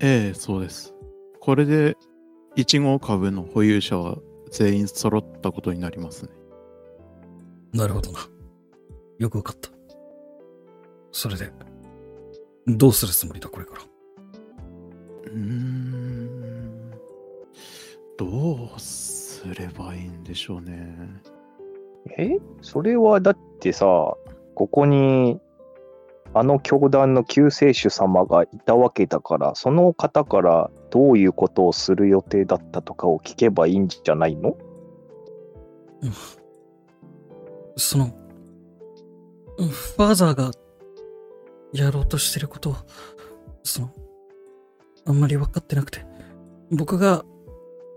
[0.00, 0.92] ええそうです
[1.40, 1.96] これで
[2.56, 4.16] 1号株の保有者は
[4.50, 6.30] 全員揃ったことになりますね
[7.72, 8.18] なるほどな。
[9.18, 9.70] よくわかった。
[11.12, 11.50] それで、
[12.66, 13.82] どうするつもりだ、これから？
[15.32, 16.90] うーん
[18.18, 20.94] どうすればいいんでしょうね
[22.18, 22.36] え？
[22.60, 23.86] それはだってさ、
[24.54, 25.40] ここに、
[26.34, 34.56] あの教団の救世主様がいたわけだから、その方からどういうことをする予定だったとかを聞けばいいんじゃないの？
[36.02, 36.12] うん。
[37.76, 38.06] その、
[39.56, 40.50] ファーザーが
[41.72, 42.84] やろうとしてることは、
[43.62, 43.90] その、
[45.04, 46.04] あんまり分かってなくて、
[46.70, 47.24] 僕が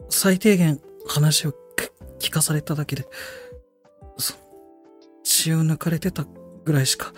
[0.09, 1.55] 最低限話を聞
[2.19, 3.07] 聞かされただけで、
[4.17, 4.39] その、
[5.23, 6.25] 血を抜かれてた
[6.63, 7.13] ぐらいしか、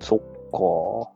[0.00, 0.18] そっ
[0.50, 1.12] か。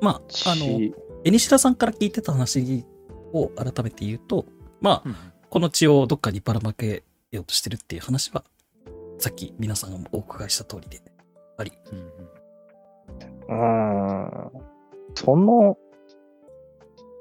[0.00, 2.84] まあ、あの、血エニシダさんから聞いてた話
[3.32, 4.46] を改めて言うと、
[4.80, 5.16] まあ、うん
[5.50, 8.44] この血をどっかにばらまけようとしてるっていう話は、
[9.18, 11.00] さっき皆さんがお伺いした通りで
[11.56, 12.28] あり、うん
[13.48, 14.50] うーん。
[15.14, 15.78] その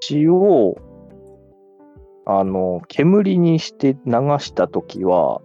[0.01, 0.78] 血を、
[2.26, 5.41] あの、煙にして流したときは、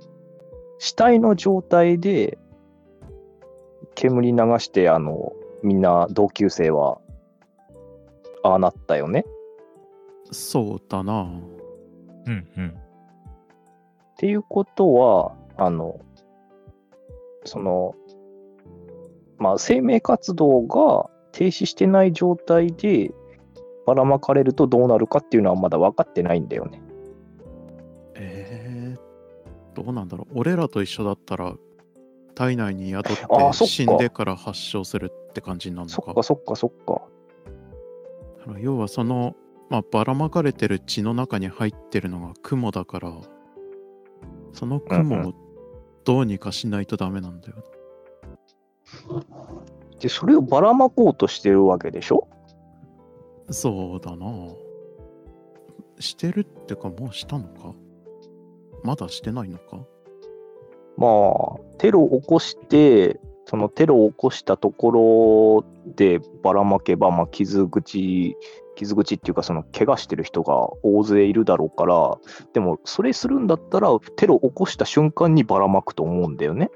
[0.78, 2.36] 死体の状態で
[3.94, 5.32] 煙流して、あの、
[5.62, 6.98] みんな同級生は、
[8.42, 9.24] ああなったよね？
[10.30, 11.22] そうだな
[12.26, 12.68] うんうん。
[12.68, 12.72] っ
[14.18, 16.00] ていうことは、あの、
[17.44, 17.94] その、
[19.38, 23.12] まあ、生命活動が停止してない状態で
[23.86, 26.80] ばらまかれるとどうなるかっていうのはまだ分かってないんだよね。
[28.14, 31.54] えー、どうなんだろう俺らと一緒だったら
[32.34, 33.26] 体内に宿って
[33.66, 36.02] 死んでから発症するって感じになるのか？
[36.02, 37.02] そっかそっかそっか。
[38.60, 39.36] 要はその、
[39.70, 43.12] まあ、ばらまかれてる血の中に入ってるのが雲だから
[44.52, 45.34] そのうんう雲を
[46.04, 47.56] どうにかしないとダメなんだよ
[49.08, 49.22] な、
[50.00, 52.26] で、それをばらまこうとしてるわけでしょ？
[53.50, 54.26] そうだな。
[56.00, 57.72] してるってかもうしたのか？
[58.82, 59.78] まだしてないのか？
[60.96, 68.36] まあ、テロを起こして、そのテロを起こしたところでばらまけば、まあ、傷口、
[68.76, 72.18] 傷口っていうか、その怪我してる人が大勢いるだろうから、
[72.52, 76.70] でも、それするんだったら、テロを起こした瞬間にばらまくと思うんだよね。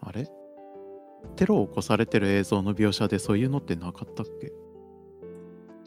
[0.00, 0.28] あれ？
[1.36, 4.52] テロを起こされてる映像の描写でそういうのってなかったっけ？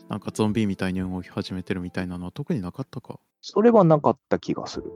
[0.08, 3.20] なんかゾンビみたいに動き始めてるみたいなのは特になかったか？
[3.42, 4.92] それはなかった気がする。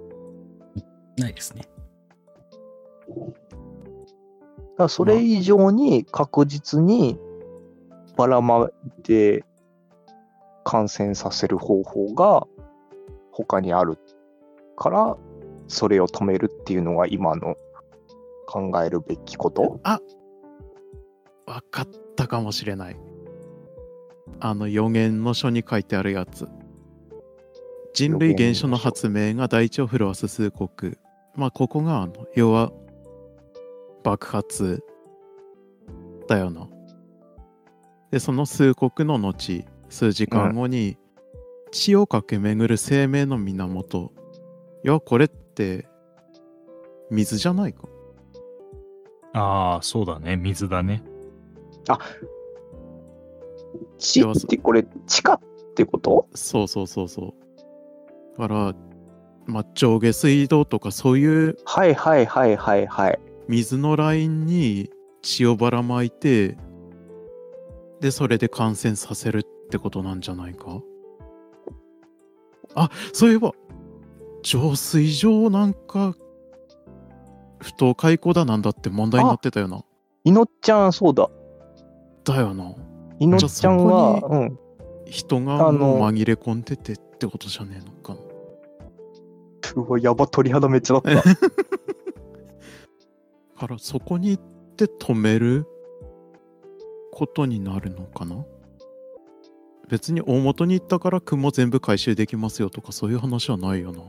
[1.18, 1.64] ないですね。
[4.78, 7.18] だそれ以上に確実に
[8.18, 9.46] ばらまいて
[10.64, 12.46] 感染させる方法が
[13.32, 13.98] 他にある
[14.78, 15.18] から、
[15.68, 17.56] それを止めるっていうのが今の
[18.48, 19.80] 考えるべきこと？
[21.46, 22.98] わかったかもしれない。
[24.40, 26.48] あの予言の書に書いてあるやつ。
[27.94, 30.98] 人類現象の発明が大地を震わす数国。
[31.36, 32.72] まあここがあの要は
[34.06, 34.84] 爆発
[36.28, 36.70] だよな。
[38.12, 40.98] でその数国の後数時間後に
[41.72, 44.14] 血を駆け巡る生命の源。
[44.84, 45.88] いやこれって
[47.10, 47.88] 水じゃないか？
[49.34, 50.38] ああ、そうだね。
[50.38, 51.04] 水だね。
[53.98, 55.40] 地ってこれ地下っ
[55.74, 56.28] てこと？
[56.36, 57.34] そうそうそうそ
[58.38, 58.40] う。
[58.40, 58.76] だから、
[59.48, 63.20] まあ、上下水道とかそういうはいはいはいはいはい。
[63.48, 64.90] 水のラインに
[65.22, 66.58] 血をばらまいて、
[68.02, 70.82] で、それで感染させるってことなんじゃないか？
[72.76, 73.54] あ、そういえば、
[74.44, 76.16] 浄水場なんか、
[77.60, 79.82] 不当解雇だなんだって問題になってたよな。
[80.24, 81.30] いのっちゃん、そうだ。
[82.24, 82.74] だよな。
[83.20, 84.60] いのっちゃんは、うん。
[85.06, 88.20] 人が紛れ込んでてってことじゃねえのかな。
[89.84, 91.24] うわ、やば、鳥肌めっちゃだった。
[93.58, 94.44] からそこに行っ
[94.76, 95.66] て止める
[97.12, 98.46] ことになるのかな？
[99.88, 104.02] 別に大元に行ったから雲全部回収できますよとかそういう話はないよな。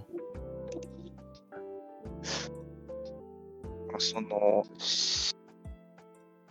[3.98, 4.64] その、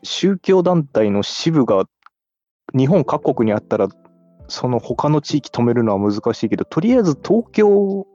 [0.02, 1.86] 宗教団体の支部が
[2.76, 3.88] 日本各国にあったら、
[4.48, 8.08] その他の地域止めるのは難しいけど、とりあえず東京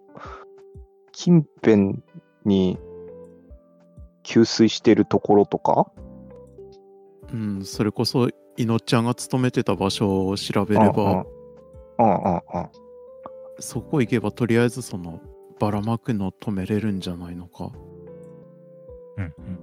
[1.13, 2.03] 近辺
[2.45, 2.79] に
[4.23, 5.91] 給水してるところとか、
[7.33, 11.27] うん、それこそいのっちゃんが勤めてた場所を調べれば、
[13.59, 15.21] そこ行けばとりあえずその
[15.59, 17.71] ばらまくの止めれるんじゃないのか。
[19.17, 19.59] うんうん。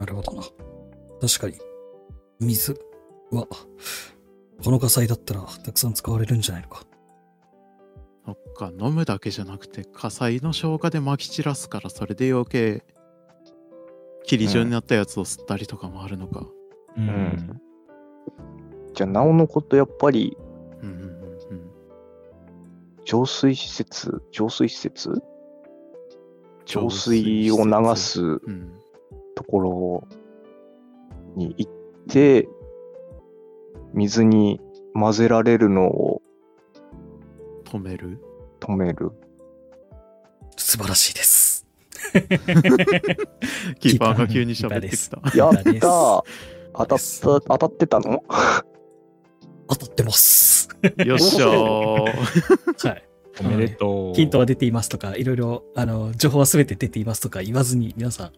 [0.00, 0.42] なるほどな。
[1.20, 1.58] 確かに、
[2.40, 2.78] 水
[3.30, 3.46] は、
[4.64, 6.82] この火災だったらたくさん使われるんじゃないのか。
[8.24, 12.82] そっか、飲むだけじゃなくて火災の消火で撒き散らすからそれで余計
[14.26, 16.46] 霧状になったやつを吸ったりとかもあるのか。
[16.96, 17.60] うんん
[18.94, 20.36] じゃあ、なおのことやっぱり
[20.82, 21.06] うんうんうんう
[21.54, 21.70] ん。
[23.04, 25.22] 浄水施設、浄水施設
[26.64, 28.72] 浄水を流すうん。
[29.34, 30.08] ところ
[31.36, 31.72] に行っ
[32.08, 32.48] て、
[33.92, 34.60] 水に
[34.94, 36.22] 混ぜられるのを
[37.64, 38.18] 止める？
[38.60, 39.12] 止める。
[40.56, 41.45] 素晴らしいです。
[43.80, 45.36] キーパーが急に喋ってきた。
[45.36, 46.22] やっだですたー
[46.74, 48.22] 当たった、当たってたの？
[49.68, 50.68] 当たってます。
[51.04, 52.88] よっしゃー。
[52.88, 53.02] はい。
[53.40, 54.14] おめでとう。
[54.14, 58.32] ヒントは出ていますとか、いろいろ、あの、情報は全て出ていますとか言わずに、皆さん、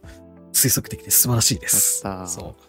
[0.53, 2.01] 推測できて素晴らしいです。
[2.27, 2.63] そう。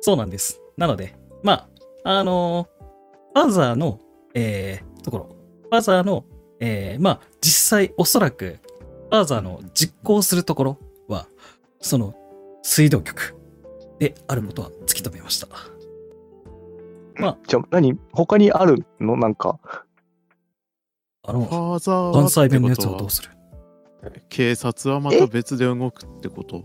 [0.00, 0.60] そうなんです。
[0.76, 1.68] なので、ま
[2.04, 2.68] あ、あの
[3.34, 3.98] ファーザーの、
[4.34, 6.24] えー、ところ、ファーザーの、
[6.60, 8.58] えー、まあ、実際、おそらく、
[9.14, 11.28] ファーザーの実行するところは、
[11.80, 12.16] その、
[12.64, 13.36] 水道局
[14.00, 15.46] であることは突き止めました。
[17.46, 17.96] じゃあ何？
[18.12, 19.16] 他にあるの？
[19.16, 19.60] なんか。
[19.62, 19.70] フ
[21.22, 23.30] あの、ァーザーは関西弁のやつはどうする？
[24.30, 26.64] 警察はまた別で動くってこと？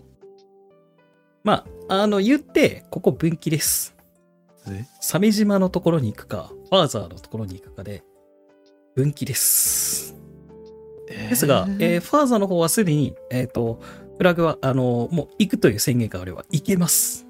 [1.44, 3.96] まあ、あの、言って、ここ分岐です。
[4.68, 4.88] え？
[5.02, 8.02] 鮫島のところに行くか、ファーザーのところに行くかで、
[8.96, 10.16] 分岐です。
[11.10, 13.80] ですが、えーファーザーの方はすでに、えっ、と、
[14.18, 17.26] フラグは、あのもう行くという宣言があれば行けます。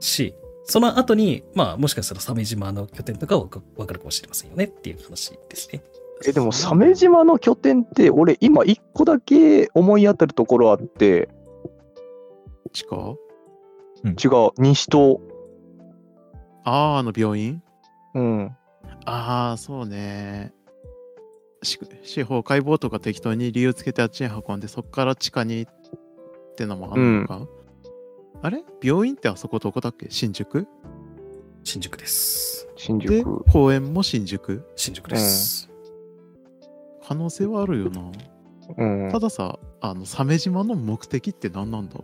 [0.00, 0.34] し、
[0.64, 5.82] その後に、まあ、もしかしたら鮫島の拠点とかはわかるかもしれませんよねっていう話ですね。
[6.26, 11.28] え、でも、鮫島の拠点って、俺、今、一個だけ思い当たるところあって、
[12.72, 13.16] 地下
[14.04, 15.20] 違う、西東。
[16.64, 17.62] ああ、あの病院？
[18.14, 18.56] うん。
[19.04, 20.52] ああ、そうね。
[21.64, 25.66] し司法解剖とか適当に理由つけてあっちに運んで、そっから地下にっ
[26.56, 27.46] てのもあるのか、
[28.42, 28.62] あれ？
[28.82, 30.06] 病院ってあそこどこだっけ？
[30.10, 30.66] 新宿？
[31.62, 32.68] 新宿です。
[32.76, 34.64] 新で宿。、公園も新宿？
[34.76, 35.70] 新宿です。
[37.06, 38.12] 可能性はあるよな。
[38.76, 39.18] うんた。
[39.18, 42.00] ださ、あの、鮫島の目的って何なんだ？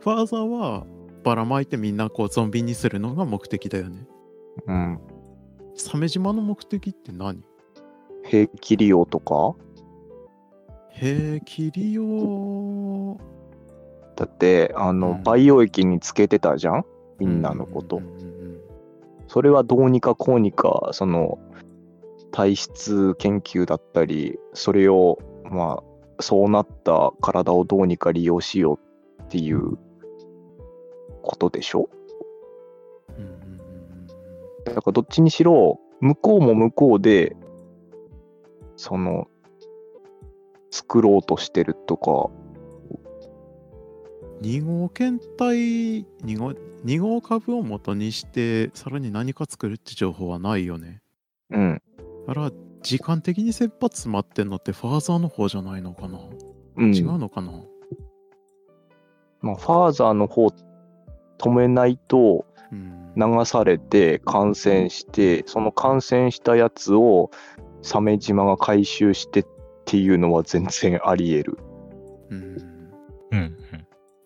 [0.00, 0.86] ファーザーは
[1.22, 4.06] ばらまいてみんなこうゾンビにするのが目的だよね。
[4.66, 5.00] うん。
[5.74, 7.42] 鮫島の目的って何？
[8.26, 9.54] 兵器利用とか？
[10.90, 13.16] へえ、キリオ
[14.16, 15.22] だって、あの、うん。
[15.22, 16.84] 培養液につけてたじゃん？
[17.18, 17.96] みんなのこと。
[17.96, 18.04] うん。
[18.04, 18.36] うんうんうん
[19.28, 21.40] それはどうにかこうにか、その、
[22.30, 25.18] 体質研究だったり、それを、
[25.50, 28.78] まあ、そうなった体をどうにか利用しよ
[29.18, 29.78] うっていう
[31.22, 31.90] ことでしょ？
[33.18, 34.64] うんうんうん。
[34.64, 37.36] だからどっちにしろ、向こうも向こうで、
[38.76, 39.28] その、
[40.70, 42.30] 作ろうとしてるとか、
[44.42, 46.50] 2号検体2号
[46.84, 51.00] ,2 号株を元にしてさらに何か作るって情報はないよね。
[51.50, 51.82] うん。
[52.26, 52.52] だから
[52.82, 56.18] 時間的に切羽詰まってんのってファーザーの方じゃないのかな、
[56.76, 57.52] うん、違うのかな？
[59.40, 60.48] まあ、ファーザーの方
[61.38, 63.02] 止めないとうん。
[63.16, 67.30] 流されて感染して、その感染したやつを
[67.86, 69.46] 鮫島が回収してっ
[69.84, 71.58] ていうのは全然あり得る。
[72.30, 72.42] うん
[73.30, 73.56] うんうん。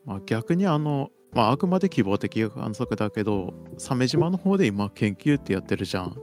[0.06, 6.16] まあ、逆にあの、まあ、あくまで希望的観測だけど鮫島の方で今研究ってやってるじゃん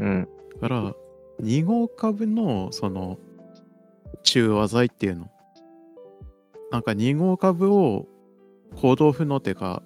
[0.00, 0.28] うん。
[0.60, 0.94] だから
[1.40, 3.18] 2号株のその
[4.24, 5.30] 中和剤っていうの
[6.72, 8.06] なんか2号株を
[8.76, 9.82] 行動不能っていうか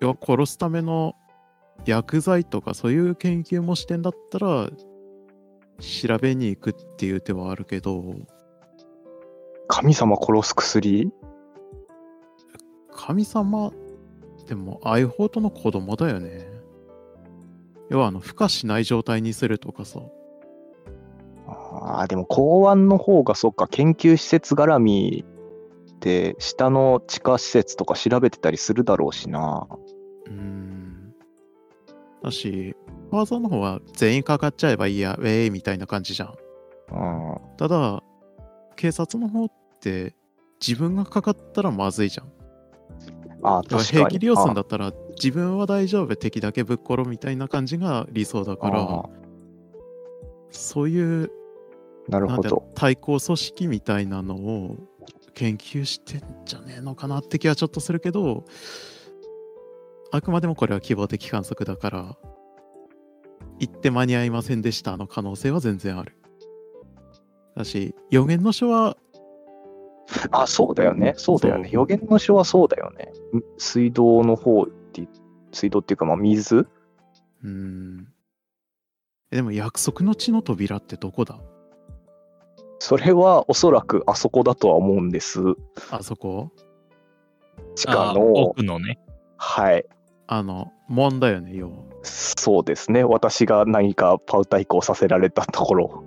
[0.00, 1.14] 要は殺すための
[1.86, 4.68] 薬剤とかそういう研究もしてんだったら
[5.80, 8.14] 調べに行くっていう手はあるけど。
[9.68, 11.12] 神様殺す薬？
[12.90, 13.72] 神様？
[14.46, 16.48] でもアイホートの子供だよね。
[17.90, 20.00] 要はあの孵化しない状態にするとかさ。
[21.46, 25.24] ああ、でも港湾の方がそっか、研究施設絡み
[26.00, 29.68] で下の地下施設とか調べてたりするだろうしな。
[30.26, 31.14] うーん。
[32.22, 32.74] だし
[33.10, 36.34] ファーザーの方は全員かかっちゃえばいいやウェイみたいな感じじゃん
[36.92, 37.56] うん。
[37.56, 38.02] ただ
[38.76, 40.14] 警察の方って
[40.66, 42.32] 自分がかかったらまずいじゃん
[43.42, 43.82] あ確かに。
[43.84, 49.08] 平気利用するんだったら自分は大丈夫敵だけぶっ殺みたいな感じが理想だかあらあ
[50.50, 51.30] そういう
[52.08, 52.70] なるほど。
[52.74, 54.76] 対抗組織みたいなのを
[55.34, 58.44] 研究してんじゃねえのかなって気はちょっとするけど
[60.10, 62.16] あくまでもこれは希望的観測だから
[63.58, 66.16] 行って間に合いませんでしたの可能性は全然ある
[67.56, 68.96] だし予言の書は
[70.30, 71.12] あ、そうだよね。
[71.18, 71.68] そうだよね。
[71.70, 73.12] 予言の書はそうだよね。
[73.36, 75.06] ん水道の方って、
[75.52, 76.56] 水道っていうか、まあ、水？
[76.60, 78.08] うーん
[79.30, 81.38] えでも約束の地の扉ってどこだ？
[82.78, 85.40] それはおそらくあそこだとは思うんです。
[85.90, 86.52] あそこ？
[87.74, 88.98] 地下あの、奥のね。
[89.36, 89.84] はい。
[90.28, 93.02] あの門だよね要はそうですね。
[93.02, 96.04] 私が何かパウ対抗させられたところ。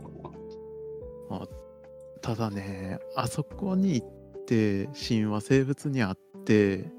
[2.21, 6.91] ただねあそこに行って神話生物に会って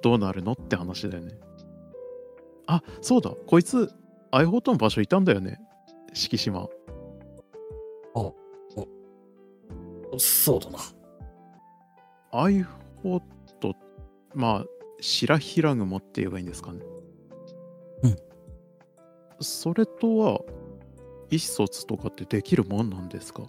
[0.00, 1.34] どうなるのって話だよね
[2.66, 3.92] あそうだこいつ
[4.30, 5.60] アイホートの場所いたんだよね
[6.14, 6.70] 敷島
[10.18, 10.78] そうだな。
[12.32, 12.62] アイ
[13.02, 13.22] ホー
[13.60, 13.74] ト
[14.34, 14.64] まあ
[15.02, 16.80] 白平雲って言えばいいんですかね？
[18.04, 18.16] うん。
[19.40, 20.40] それとは
[21.28, 23.42] 意思疎通とかってできるもんなんですか？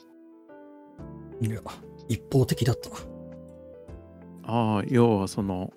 [1.39, 1.61] いや、
[2.09, 2.89] 一方的だった。
[2.89, 2.95] な。
[4.45, 5.71] ああ要はその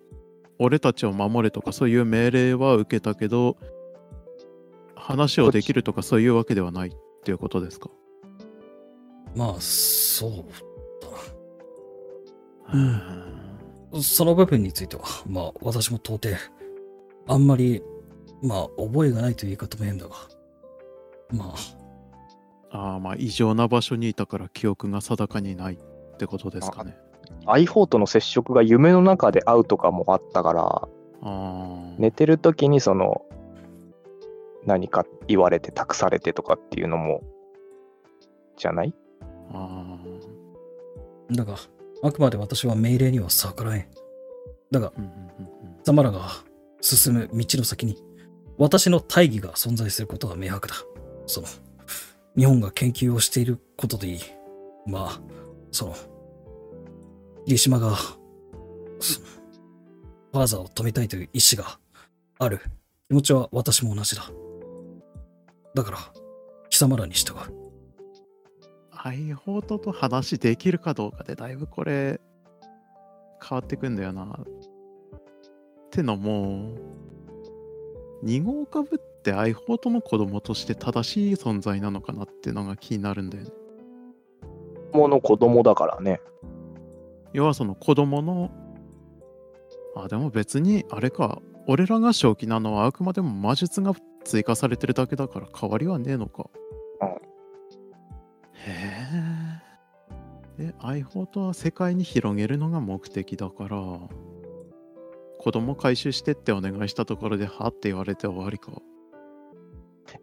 [0.58, 3.58] 俺たちを守れとかそういう命令は受けたけど
[4.94, 7.90] 話をできるとかそういうわけではないっていうことですか？
[9.34, 10.32] まあ、そう
[12.72, 13.35] うん
[14.02, 16.36] その部分については、まあ、私も到底、
[17.28, 17.82] あんまり、
[18.42, 20.14] まあ、覚えがないという言い方も変だが、
[21.30, 21.54] ま
[22.70, 26.96] あ、ああまあ異常な場所にいたから記憶が定かにないってことですかね。
[27.46, 30.88] アイフォーとの接触が夢の中で会うとかもあったから、あ
[31.22, 33.22] あ寝てる時にその、
[34.64, 37.22] 何か言われて託されてとかっていうのも、
[38.56, 38.94] じゃない？
[39.52, 39.98] あ
[41.32, 41.56] だが、
[42.06, 43.86] あくまで私は命令には逆らえん。
[44.70, 46.30] だが、ーうんうんうんうんザマラが
[46.80, 48.02] 進む道の先に、
[48.58, 50.74] 私の大義が存在することは明白だ。
[51.26, 51.46] その、
[52.36, 54.20] 日本が研究をしていることでいい。
[54.84, 55.20] まあ、
[55.70, 55.96] その、
[57.44, 57.96] 霧島が、
[58.98, 59.20] そ
[60.32, 61.78] ファーザーを止めたいという意志が
[62.38, 62.60] ある
[63.08, 64.24] 気持ちは私も同じだ。
[65.74, 65.98] だから、
[66.68, 67.65] 貴様らに従う。
[69.06, 72.20] アイホートと話できるかどうかでだいぶこれ
[73.48, 74.24] 変わってくんだよな。
[74.24, 74.28] っ
[75.92, 76.74] てのも
[78.24, 83.50] 2号株ってアイホートの子供として正しい存在なのかなってのが気になるんだよね。
[84.92, 86.20] もの子供だからね。
[87.32, 88.50] 要はその子供の
[89.94, 93.94] あでも別にあれか俺らが正気なのはあくまでも魔術が
[94.24, 96.50] 追加されてるだけだから変わりはねえのか。
[100.58, 103.76] で、アイホートは世界に広げるのが目的だから、
[105.38, 108.72] 子供回収してってお願いしたところで、はって言われて終わりか。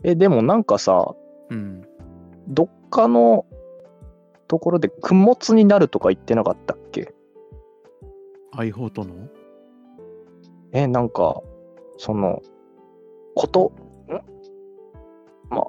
[0.03, 1.15] え、でもなんかさ、
[1.49, 1.87] うん。
[2.47, 3.45] どっかの
[4.47, 7.13] ところで供物になるとか言ってなかったっけ？
[8.51, 9.13] アイホートの？
[10.71, 11.41] え、なんか、
[11.97, 12.41] その、
[13.35, 13.71] こと、
[14.09, 14.13] ん？
[15.49, 15.67] まあ、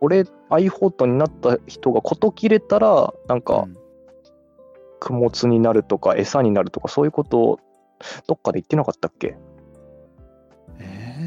[0.00, 3.76] 俺、アイホートになった人がこと切れたら、なんかう、ん
[5.04, 7.58] 供物になるとか、餌になるとか、そういうことを、
[8.26, 9.36] どっかで言ってなかったっけ？
[10.80, 11.18] え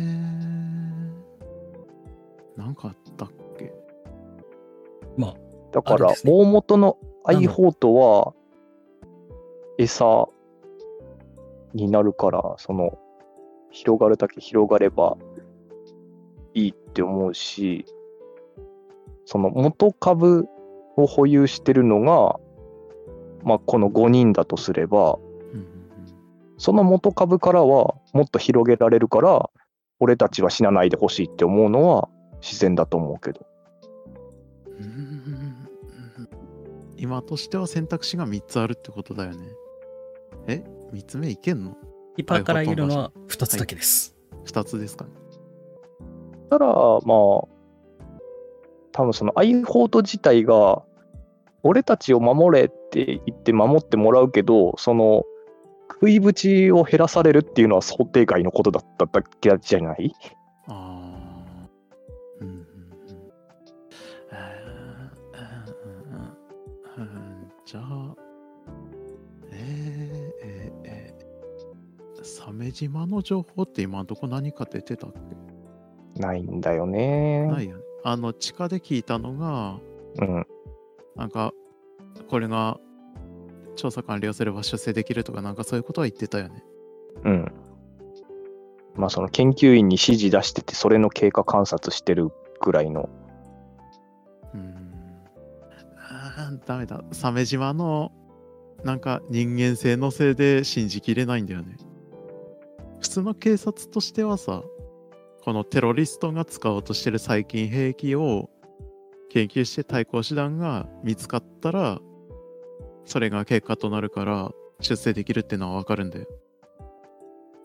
[2.58, 3.74] ー、なんかあったっけ？
[5.18, 5.36] まあ、
[5.72, 8.34] だから、大元のアイホートは、
[9.78, 10.28] 餌
[11.74, 12.98] になるから、その、
[13.70, 15.18] 広がるだけ広がれば
[16.56, 17.86] いいって思うし、
[19.26, 20.48] その元株
[20.96, 22.40] を保有してるのが、
[23.48, 25.18] まあ、この5人だとすれば、
[26.58, 29.50] その元株からはもっと広げられるから、
[30.02, 32.10] 俺たちは死なないでほしいって思うのは
[32.41, 33.45] 自然だと思うけど。
[36.98, 39.38] 今としては選択肢が3つあるってことだよね。
[40.48, 41.78] え ?3 つ目いけんの？
[42.18, 44.18] 今から言えるのは2つだけです。
[44.45, 45.12] ?2 つですかね。
[46.50, 47.48] たら、まあ、多
[48.98, 50.84] 分そのアイホート自体が、
[51.64, 55.24] 俺たちを守れって言って守ってもらうけど、その、
[55.90, 60.14] 食いぶちを減らされるっていうのは想定外のことだっただけじゃない？
[60.68, 61.70] ああ。
[62.42, 62.66] うんうん
[67.66, 68.16] じゃあ、
[69.52, 75.12] えー、えー、えー、鮫島の情報って今んとこ何か出てたっ
[76.16, 76.22] け？
[76.22, 77.48] ないんだよね。
[77.48, 77.84] ないよね。
[78.04, 79.80] あの、地下で聞いたのが、
[80.20, 80.46] うん。
[81.16, 81.52] なんか、
[82.30, 82.80] これが
[83.76, 86.64] 調査完了すれば出世できるとか、なんかそういうことは言ってたよね。
[87.24, 87.52] うん。
[88.96, 93.10] まあその研究員に指示出してて、それの経過観察してるぐらいの。
[94.54, 94.76] うーん。
[95.98, 97.04] あーダメだ。
[97.12, 98.12] 鮫島の、
[98.84, 101.78] なんか人間性のせいで信じきれないんだよね。
[103.00, 104.64] 普通の警察としてはさ、
[105.44, 108.50] このテロリストが使おうとしてる細菌兵器を
[109.30, 112.00] 研究して対抗手段が見つかったら、
[113.08, 114.51] それが結果となるから
[114.82, 116.28] 出世できるってのはわかるんだよ。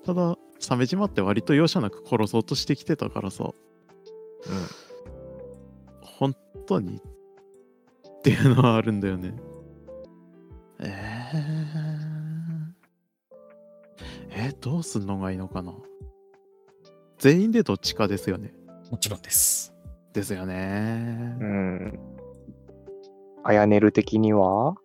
[0.07, 3.51] ただ、鮫島って割と容赦なく殺そうとしてきてたからさ、
[6.01, 6.35] 本
[6.67, 7.03] 当に
[8.19, 9.35] っていうのはあるんだよね。
[10.81, 10.89] えー、
[14.31, 15.75] えーどうすんのがいいのかな
[17.19, 18.53] 全員でどっちかですよね。
[18.91, 19.73] もちろんです。
[20.13, 21.45] ですよねう。
[21.45, 21.99] ん。
[23.45, 24.77] あやねる的には？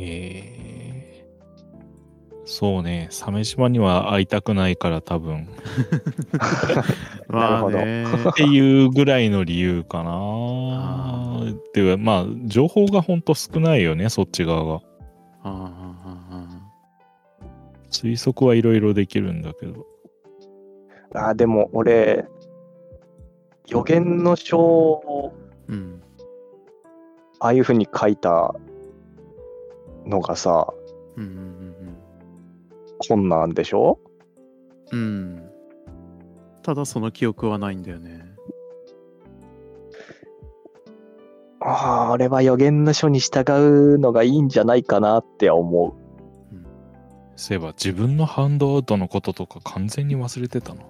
[0.00, 5.48] えー、そうね、鮫島には会いたくないから多分。
[7.26, 8.04] まあね。
[8.30, 11.42] っていうぐらいの理由かなあ。
[11.74, 14.80] では、まあ、情報がほんと少ないよね、そっち側が。
[15.42, 15.72] あ
[17.90, 19.84] 推測はいろいろできるんだけど。
[21.14, 22.24] あ、でも俺、
[23.66, 26.02] 予言の書をーうん。
[27.40, 28.54] ああいうふうに書いた
[30.08, 30.72] のがさ、
[31.16, 31.58] うんうん
[33.06, 34.00] 困難でしょ？
[34.90, 35.06] うんうん。
[35.06, 35.50] うん。
[36.64, 38.24] ただその記憶はないんだよね。
[41.60, 43.44] ああ、俺は予言の書に従
[43.94, 45.92] うのがいいんじゃないかなって思う。
[47.36, 50.82] そういえば自分のハンドアウトのこととか完全に忘れてたな。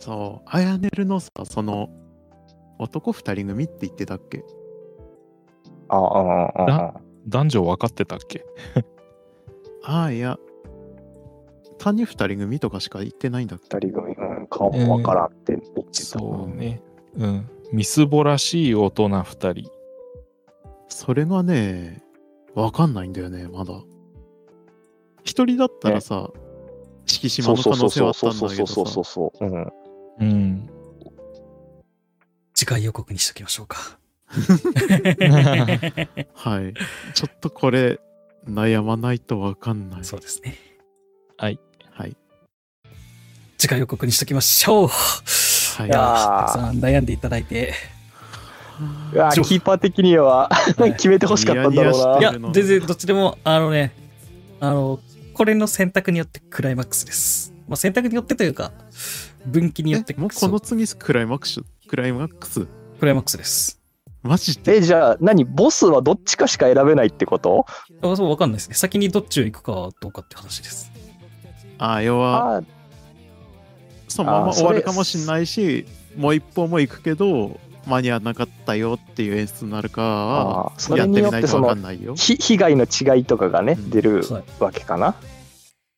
[0.00, 0.48] そう。
[0.48, 1.90] あやねるのさ、その、
[2.80, 4.44] 男二人組って言ってたっけ？
[5.88, 7.00] ああ、ああ、ああ。
[7.28, 8.44] 男女分かってたっけ？
[9.84, 10.38] ああ、いや。
[11.78, 13.76] 単に二人組とかしか言ってないんだっけ？
[13.76, 15.92] 二人組、うん、顔もわからんって言ってた。
[15.92, 16.80] そうね。
[17.16, 17.48] うん。
[17.72, 19.70] みすぼらしい大人二人。
[20.88, 22.02] それがね、
[22.54, 23.74] わかんないんだよね、まだ。
[25.24, 26.30] 一人だったらさ、
[27.06, 29.40] 敷島そうのそうそう可能性はあったんだけどそうそうそうそうさ。
[29.40, 30.20] そう。
[30.20, 30.30] うん。
[30.30, 30.70] うん。
[32.54, 33.98] 次回予告にしときましょうか。
[36.34, 36.74] はい。
[37.14, 38.00] ちょっとこれ、
[38.48, 40.04] 悩まないとわかんない。
[40.04, 40.56] そうですね。
[41.36, 41.60] はい。
[43.62, 44.88] 次回予告にしときましょう。
[44.88, 47.72] はいいやたくさん悩んでいただいて。
[49.14, 52.18] うわキーパー的にははい 決めてほしかったんだろうな。
[52.18, 53.92] ニヤニヤしていや、全然どっちでも、あのね、
[54.58, 54.98] あの、
[55.32, 57.54] これの選択によってクライマックスです。
[57.68, 58.72] まあ、選択によってというか、
[59.46, 62.66] 分岐によってえもうこの次クライマックス、クライマックス？
[62.98, 63.80] クライマックスです。
[64.22, 64.76] マジで？
[64.76, 65.44] え、じゃあ何？
[65.44, 67.66] ボスはどっちかしか選べないってこと？
[68.02, 68.74] あそう、わかんないですね。
[68.74, 70.92] 先にどっちを行くかどうかって話です。
[71.78, 72.62] ああ要はあ
[74.06, 85.16] そのまま終わるかもしんないしもう一本も行くけど間に合わなかったよっていう演出になるかあーそやってれによみないとわってそのかんないよひ被害の違いとかがね、うん出るはいわけかな？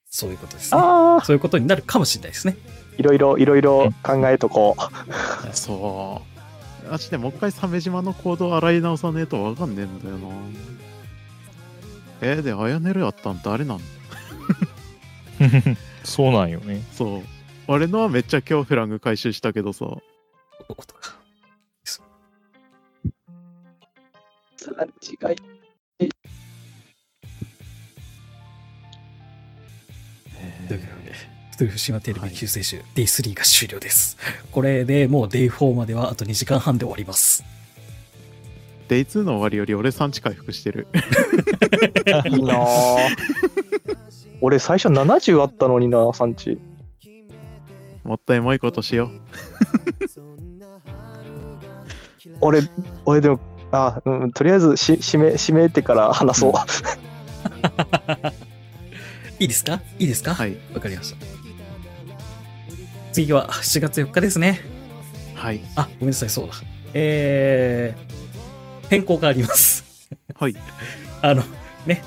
[0.08, 0.80] そういうことですね。
[0.80, 2.56] ああ、そういうことになるかもしれないですね。
[2.96, 5.56] いろいろいろいろ考えとこう。
[5.56, 6.33] そう
[6.90, 10.28] マジでもう一回鮫島の行動洗い直さねえとわかんねえんだよな。
[12.20, 13.80] えー、でアヤネルやったん誰なの
[16.04, 16.82] そうなんよね。
[16.92, 17.22] そう。
[17.66, 19.86] 俺のはめっちゃ今日フラグ回収したけどさ。
[20.68, 21.18] おとか。
[25.02, 25.36] 違い。
[30.68, 30.86] というこ
[31.56, 34.16] とで、プトゥルフ島テレビ救世主 Day3 が終了です。
[34.50, 37.44] これでもう Day4 まではあと2時間半で終わります。
[38.88, 40.86] デイ2の終わりより俺産地回復してる
[42.26, 43.16] いいなぁ
[44.42, 46.58] 俺最初70あったのにな、産地。
[48.02, 49.10] もっとエモいことしよ
[52.42, 52.60] 俺、
[53.06, 53.40] 俺でも、
[53.72, 56.52] あ、うん、とりあえずし締め、締めてから話そう。
[59.40, 59.80] いいですか？
[59.98, 60.32] いいですか？
[60.32, 61.33] うはいわかりました。
[63.14, 64.60] 次は7月4日ですね。
[65.36, 66.54] はいあ、ごめんなさい、そうだ。
[66.94, 70.08] えー、変更があります。
[70.34, 70.56] はい
[71.22, 71.44] あの、
[71.86, 72.02] ね、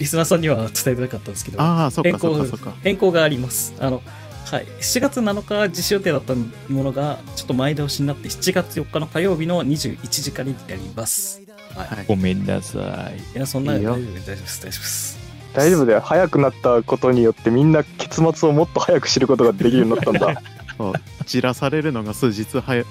[0.00, 3.74] リスナーさんには伝えてなかったんですけど、ああそっかそっ変更かそっか変更があります。
[3.78, 4.02] あの、
[4.44, 11.42] はい、7月7日実施予定だったものが、ちょっと前倒しになって、7月4日の火曜日の21時からになります。
[11.76, 11.86] はい。
[11.86, 13.36] はいごめんなさい。
[13.36, 15.19] いや、そんな、大丈夫です、大丈夫です、
[15.54, 16.00] 大丈夫だよ。
[16.00, 20.42] 早くなったことによってみんな結末をもっと早く知ることができるようになったんだ。
[20.76, 20.92] そう
[21.26, 22.84] じらされるのが数日早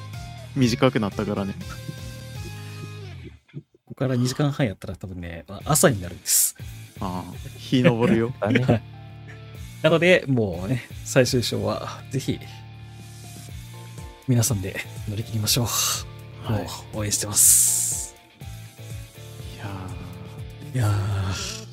[0.56, 1.56] 短くなったからね
[3.54, 6.56] ここから2時間半やったら多分ね、まあ朝になるんです。
[7.00, 8.84] ああ日昇るよ だね。
[9.82, 12.38] なので、もうね、最終章は、ぜひ、
[14.28, 14.76] 皆さんで
[15.08, 15.66] 乗り切りましょう。
[15.66, 18.16] はいもう応援してます。
[19.56, 19.66] いや
[20.74, 21.69] いやー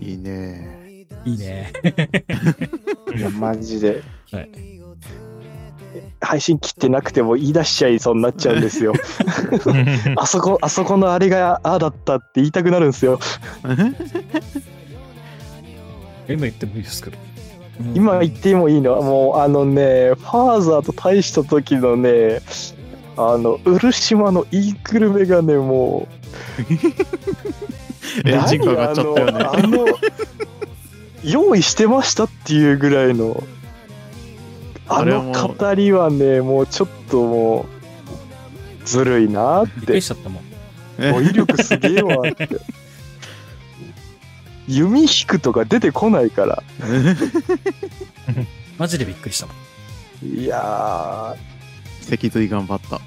[0.00, 1.72] いいねー、いいね。
[3.16, 4.02] いや、マジで。
[4.32, 4.50] はい
[6.20, 8.92] 配信切ってなくても言い出しちゃいそうになっちゃうんですよ。
[10.16, 13.18] あそこ、あそこのあれがああだったって言いたくなるんですよ。
[16.28, 17.16] 今言ってもいいですけど。
[17.18, 17.30] うん
[17.94, 18.92] 今言ってもいいの？
[18.92, 22.40] はもうあのね、ファーザーと対した時のね、
[23.16, 26.14] あの、漆島のイーグルメがね、もう、
[28.24, 29.86] エンジンかかっちゃったよね何あの、
[31.24, 33.42] 用意してましたっていうぐらいの、
[34.88, 37.66] あの語りはね、もうちょっとも
[38.82, 41.12] う、ずるいなっびっくてりしちゃったもん。
[41.12, 42.48] 語彙力すげえわって。
[44.68, 46.62] 弓引くとか出てこないから。
[48.78, 49.56] マジでびっくりしたもん。
[50.22, 51.34] いや
[52.02, 53.00] 脊髄頑張った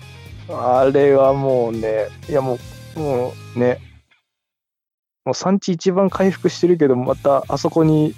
[0.51, 2.57] ー、あれはもうね、いやも
[2.95, 3.79] う、もうね、
[5.25, 8.13] もう産地一番回復してるけど、またあそこに、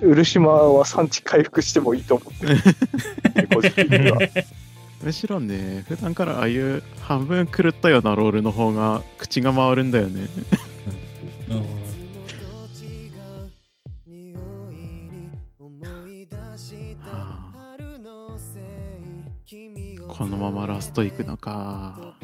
[0.00, 3.48] 漆島は産地回復してもいいと思ってる。
[3.48, 4.18] 個人的には。
[5.02, 10.28] むしろね普段からああいう半分狂ったようなロールの方が口が回るんだよね
[20.08, 22.16] このままラスト行くのか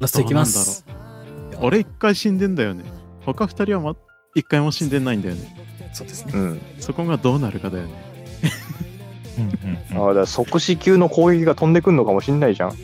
[0.00, 0.86] ラストいきます。
[1.60, 2.84] 俺一回死んでんだよね。
[3.24, 3.96] 他二人はま
[4.34, 5.56] 一回も死んでないんだよね。
[5.92, 6.32] そうですね。
[6.34, 6.60] うん。
[6.78, 7.92] そこがどうなるかだよね。
[9.38, 10.04] うんうんうん。
[10.04, 12.70] あだから即死級の攻撃が飛んでくんのかもしんないじゃん。
[12.70, 12.76] うん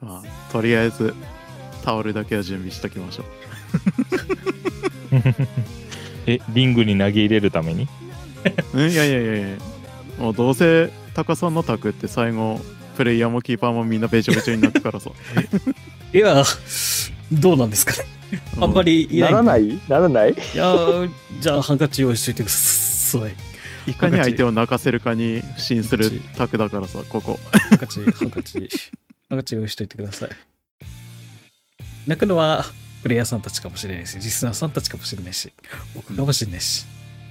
[0.00, 1.14] まあとりあえず
[1.82, 3.26] タオルだけは準備しときましょう。
[6.26, 7.88] え、リングに投げ入れるために？
[8.74, 9.48] うんいやいやいやいや。
[10.18, 12.60] もうどうせタカさんのタクって最後
[12.98, 15.10] プレイヤーもキーパーもみんなべちょべちょになってからさ
[16.12, 16.44] いや、
[17.32, 17.98] どうなんですかね。
[18.60, 19.30] あんまりいな。
[19.30, 19.80] ないらない？
[19.88, 20.32] ならない？
[20.32, 21.10] いやー
[21.40, 23.90] じゃあハンカチ用意しといてください。
[23.90, 28.68] いかに相手を泣かせるかに不信するタクだからさここハンカチ、ハンカチ、
[29.30, 30.30] ハンカチ用意しといてください。
[32.06, 32.66] 泣くのは
[33.02, 35.50] プレイヤーさんたちかもしれないし、リスナーさんたちかもしれないし、
[35.94, 36.84] 僕かもしれないし。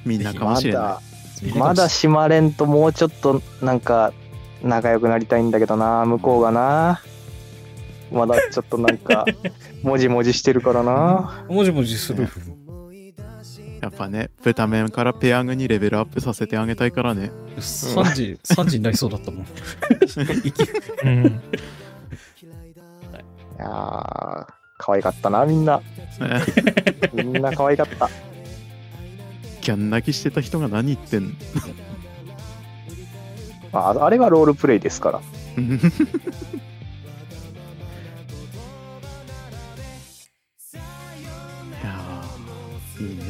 [0.06, 1.02] みんなかまもしれないだ、
[1.56, 4.14] まだしまれんともうちょっとなんか
[4.64, 7.02] 仲良くなりたいんだけどな、向こうがな。
[8.12, 9.26] まだちょっとなんか、
[9.84, 11.46] もじもじしてるからな。
[11.50, 12.28] もじもじする。
[13.82, 17.30] やっぱね、豚麺からペヤングにレベルアップさせてあげたいからね。
[17.58, 19.46] 3時、3時になりそうだったもん。
[21.06, 21.26] うん。
[21.26, 21.34] い
[23.60, 24.46] やー、
[24.78, 25.82] 可愛かったな、みんな。
[27.14, 28.10] みんな可愛かった。
[29.66, 31.32] ギャン泣きしてた人が何言ってんの？
[33.72, 35.20] まあ、あれがロールプレイですから。
[35.20, 43.24] いやーいいね。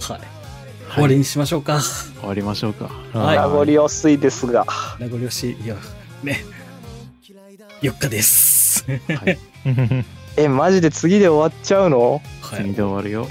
[0.00, 0.20] はい。
[0.92, 1.80] 終わりにしましょうか。
[1.80, 2.84] 終わりましょうか。
[3.12, 4.64] はい名残惜しいですが。
[5.00, 5.56] 名残惜しい。
[5.64, 5.74] いや、
[6.22, 6.44] ね。
[7.82, 8.86] 4日です。
[8.86, 8.96] は
[9.28, 9.36] い。
[10.36, 12.20] え、マジで次で終わっちゃうの？
[12.40, 13.28] は次で終わるよ。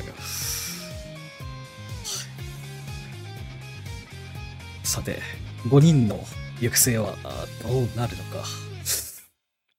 [4.84, 5.20] さて、
[5.68, 6.24] 5人の
[6.62, 8.46] 行く末はあどうなるのか。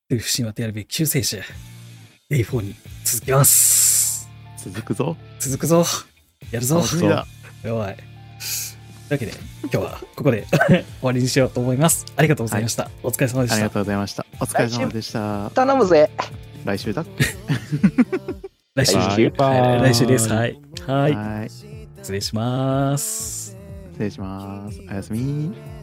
[0.09, 1.41] という不神話とやるべき救世主、
[2.31, 4.29] A4 に続きます。
[4.59, 5.16] 続くぞ。
[5.39, 5.85] 続くぞ。
[6.51, 6.77] やるぞ。
[6.77, 7.27] 楽しみだ。
[7.62, 7.97] やばい。
[7.97, 8.07] という
[9.12, 12.05] わけで、今日はここで 終わりにしようと思います。
[12.16, 12.91] ありがとうございました。
[13.03, 13.70] お疲れ様でしたありが。
[13.70, 14.27] とうございました。
[14.41, 15.51] お疲れ様でした。
[15.51, 16.11] 頼むぜ。
[16.65, 17.07] 来週だっ
[18.75, 20.29] 来週、来週はい来週です。
[20.33, 20.59] はい。
[20.87, 21.15] はい。
[21.15, 21.51] はい。
[21.51, 23.57] 失礼します。
[23.93, 24.81] 失礼します。
[24.81, 25.74] おやすみ。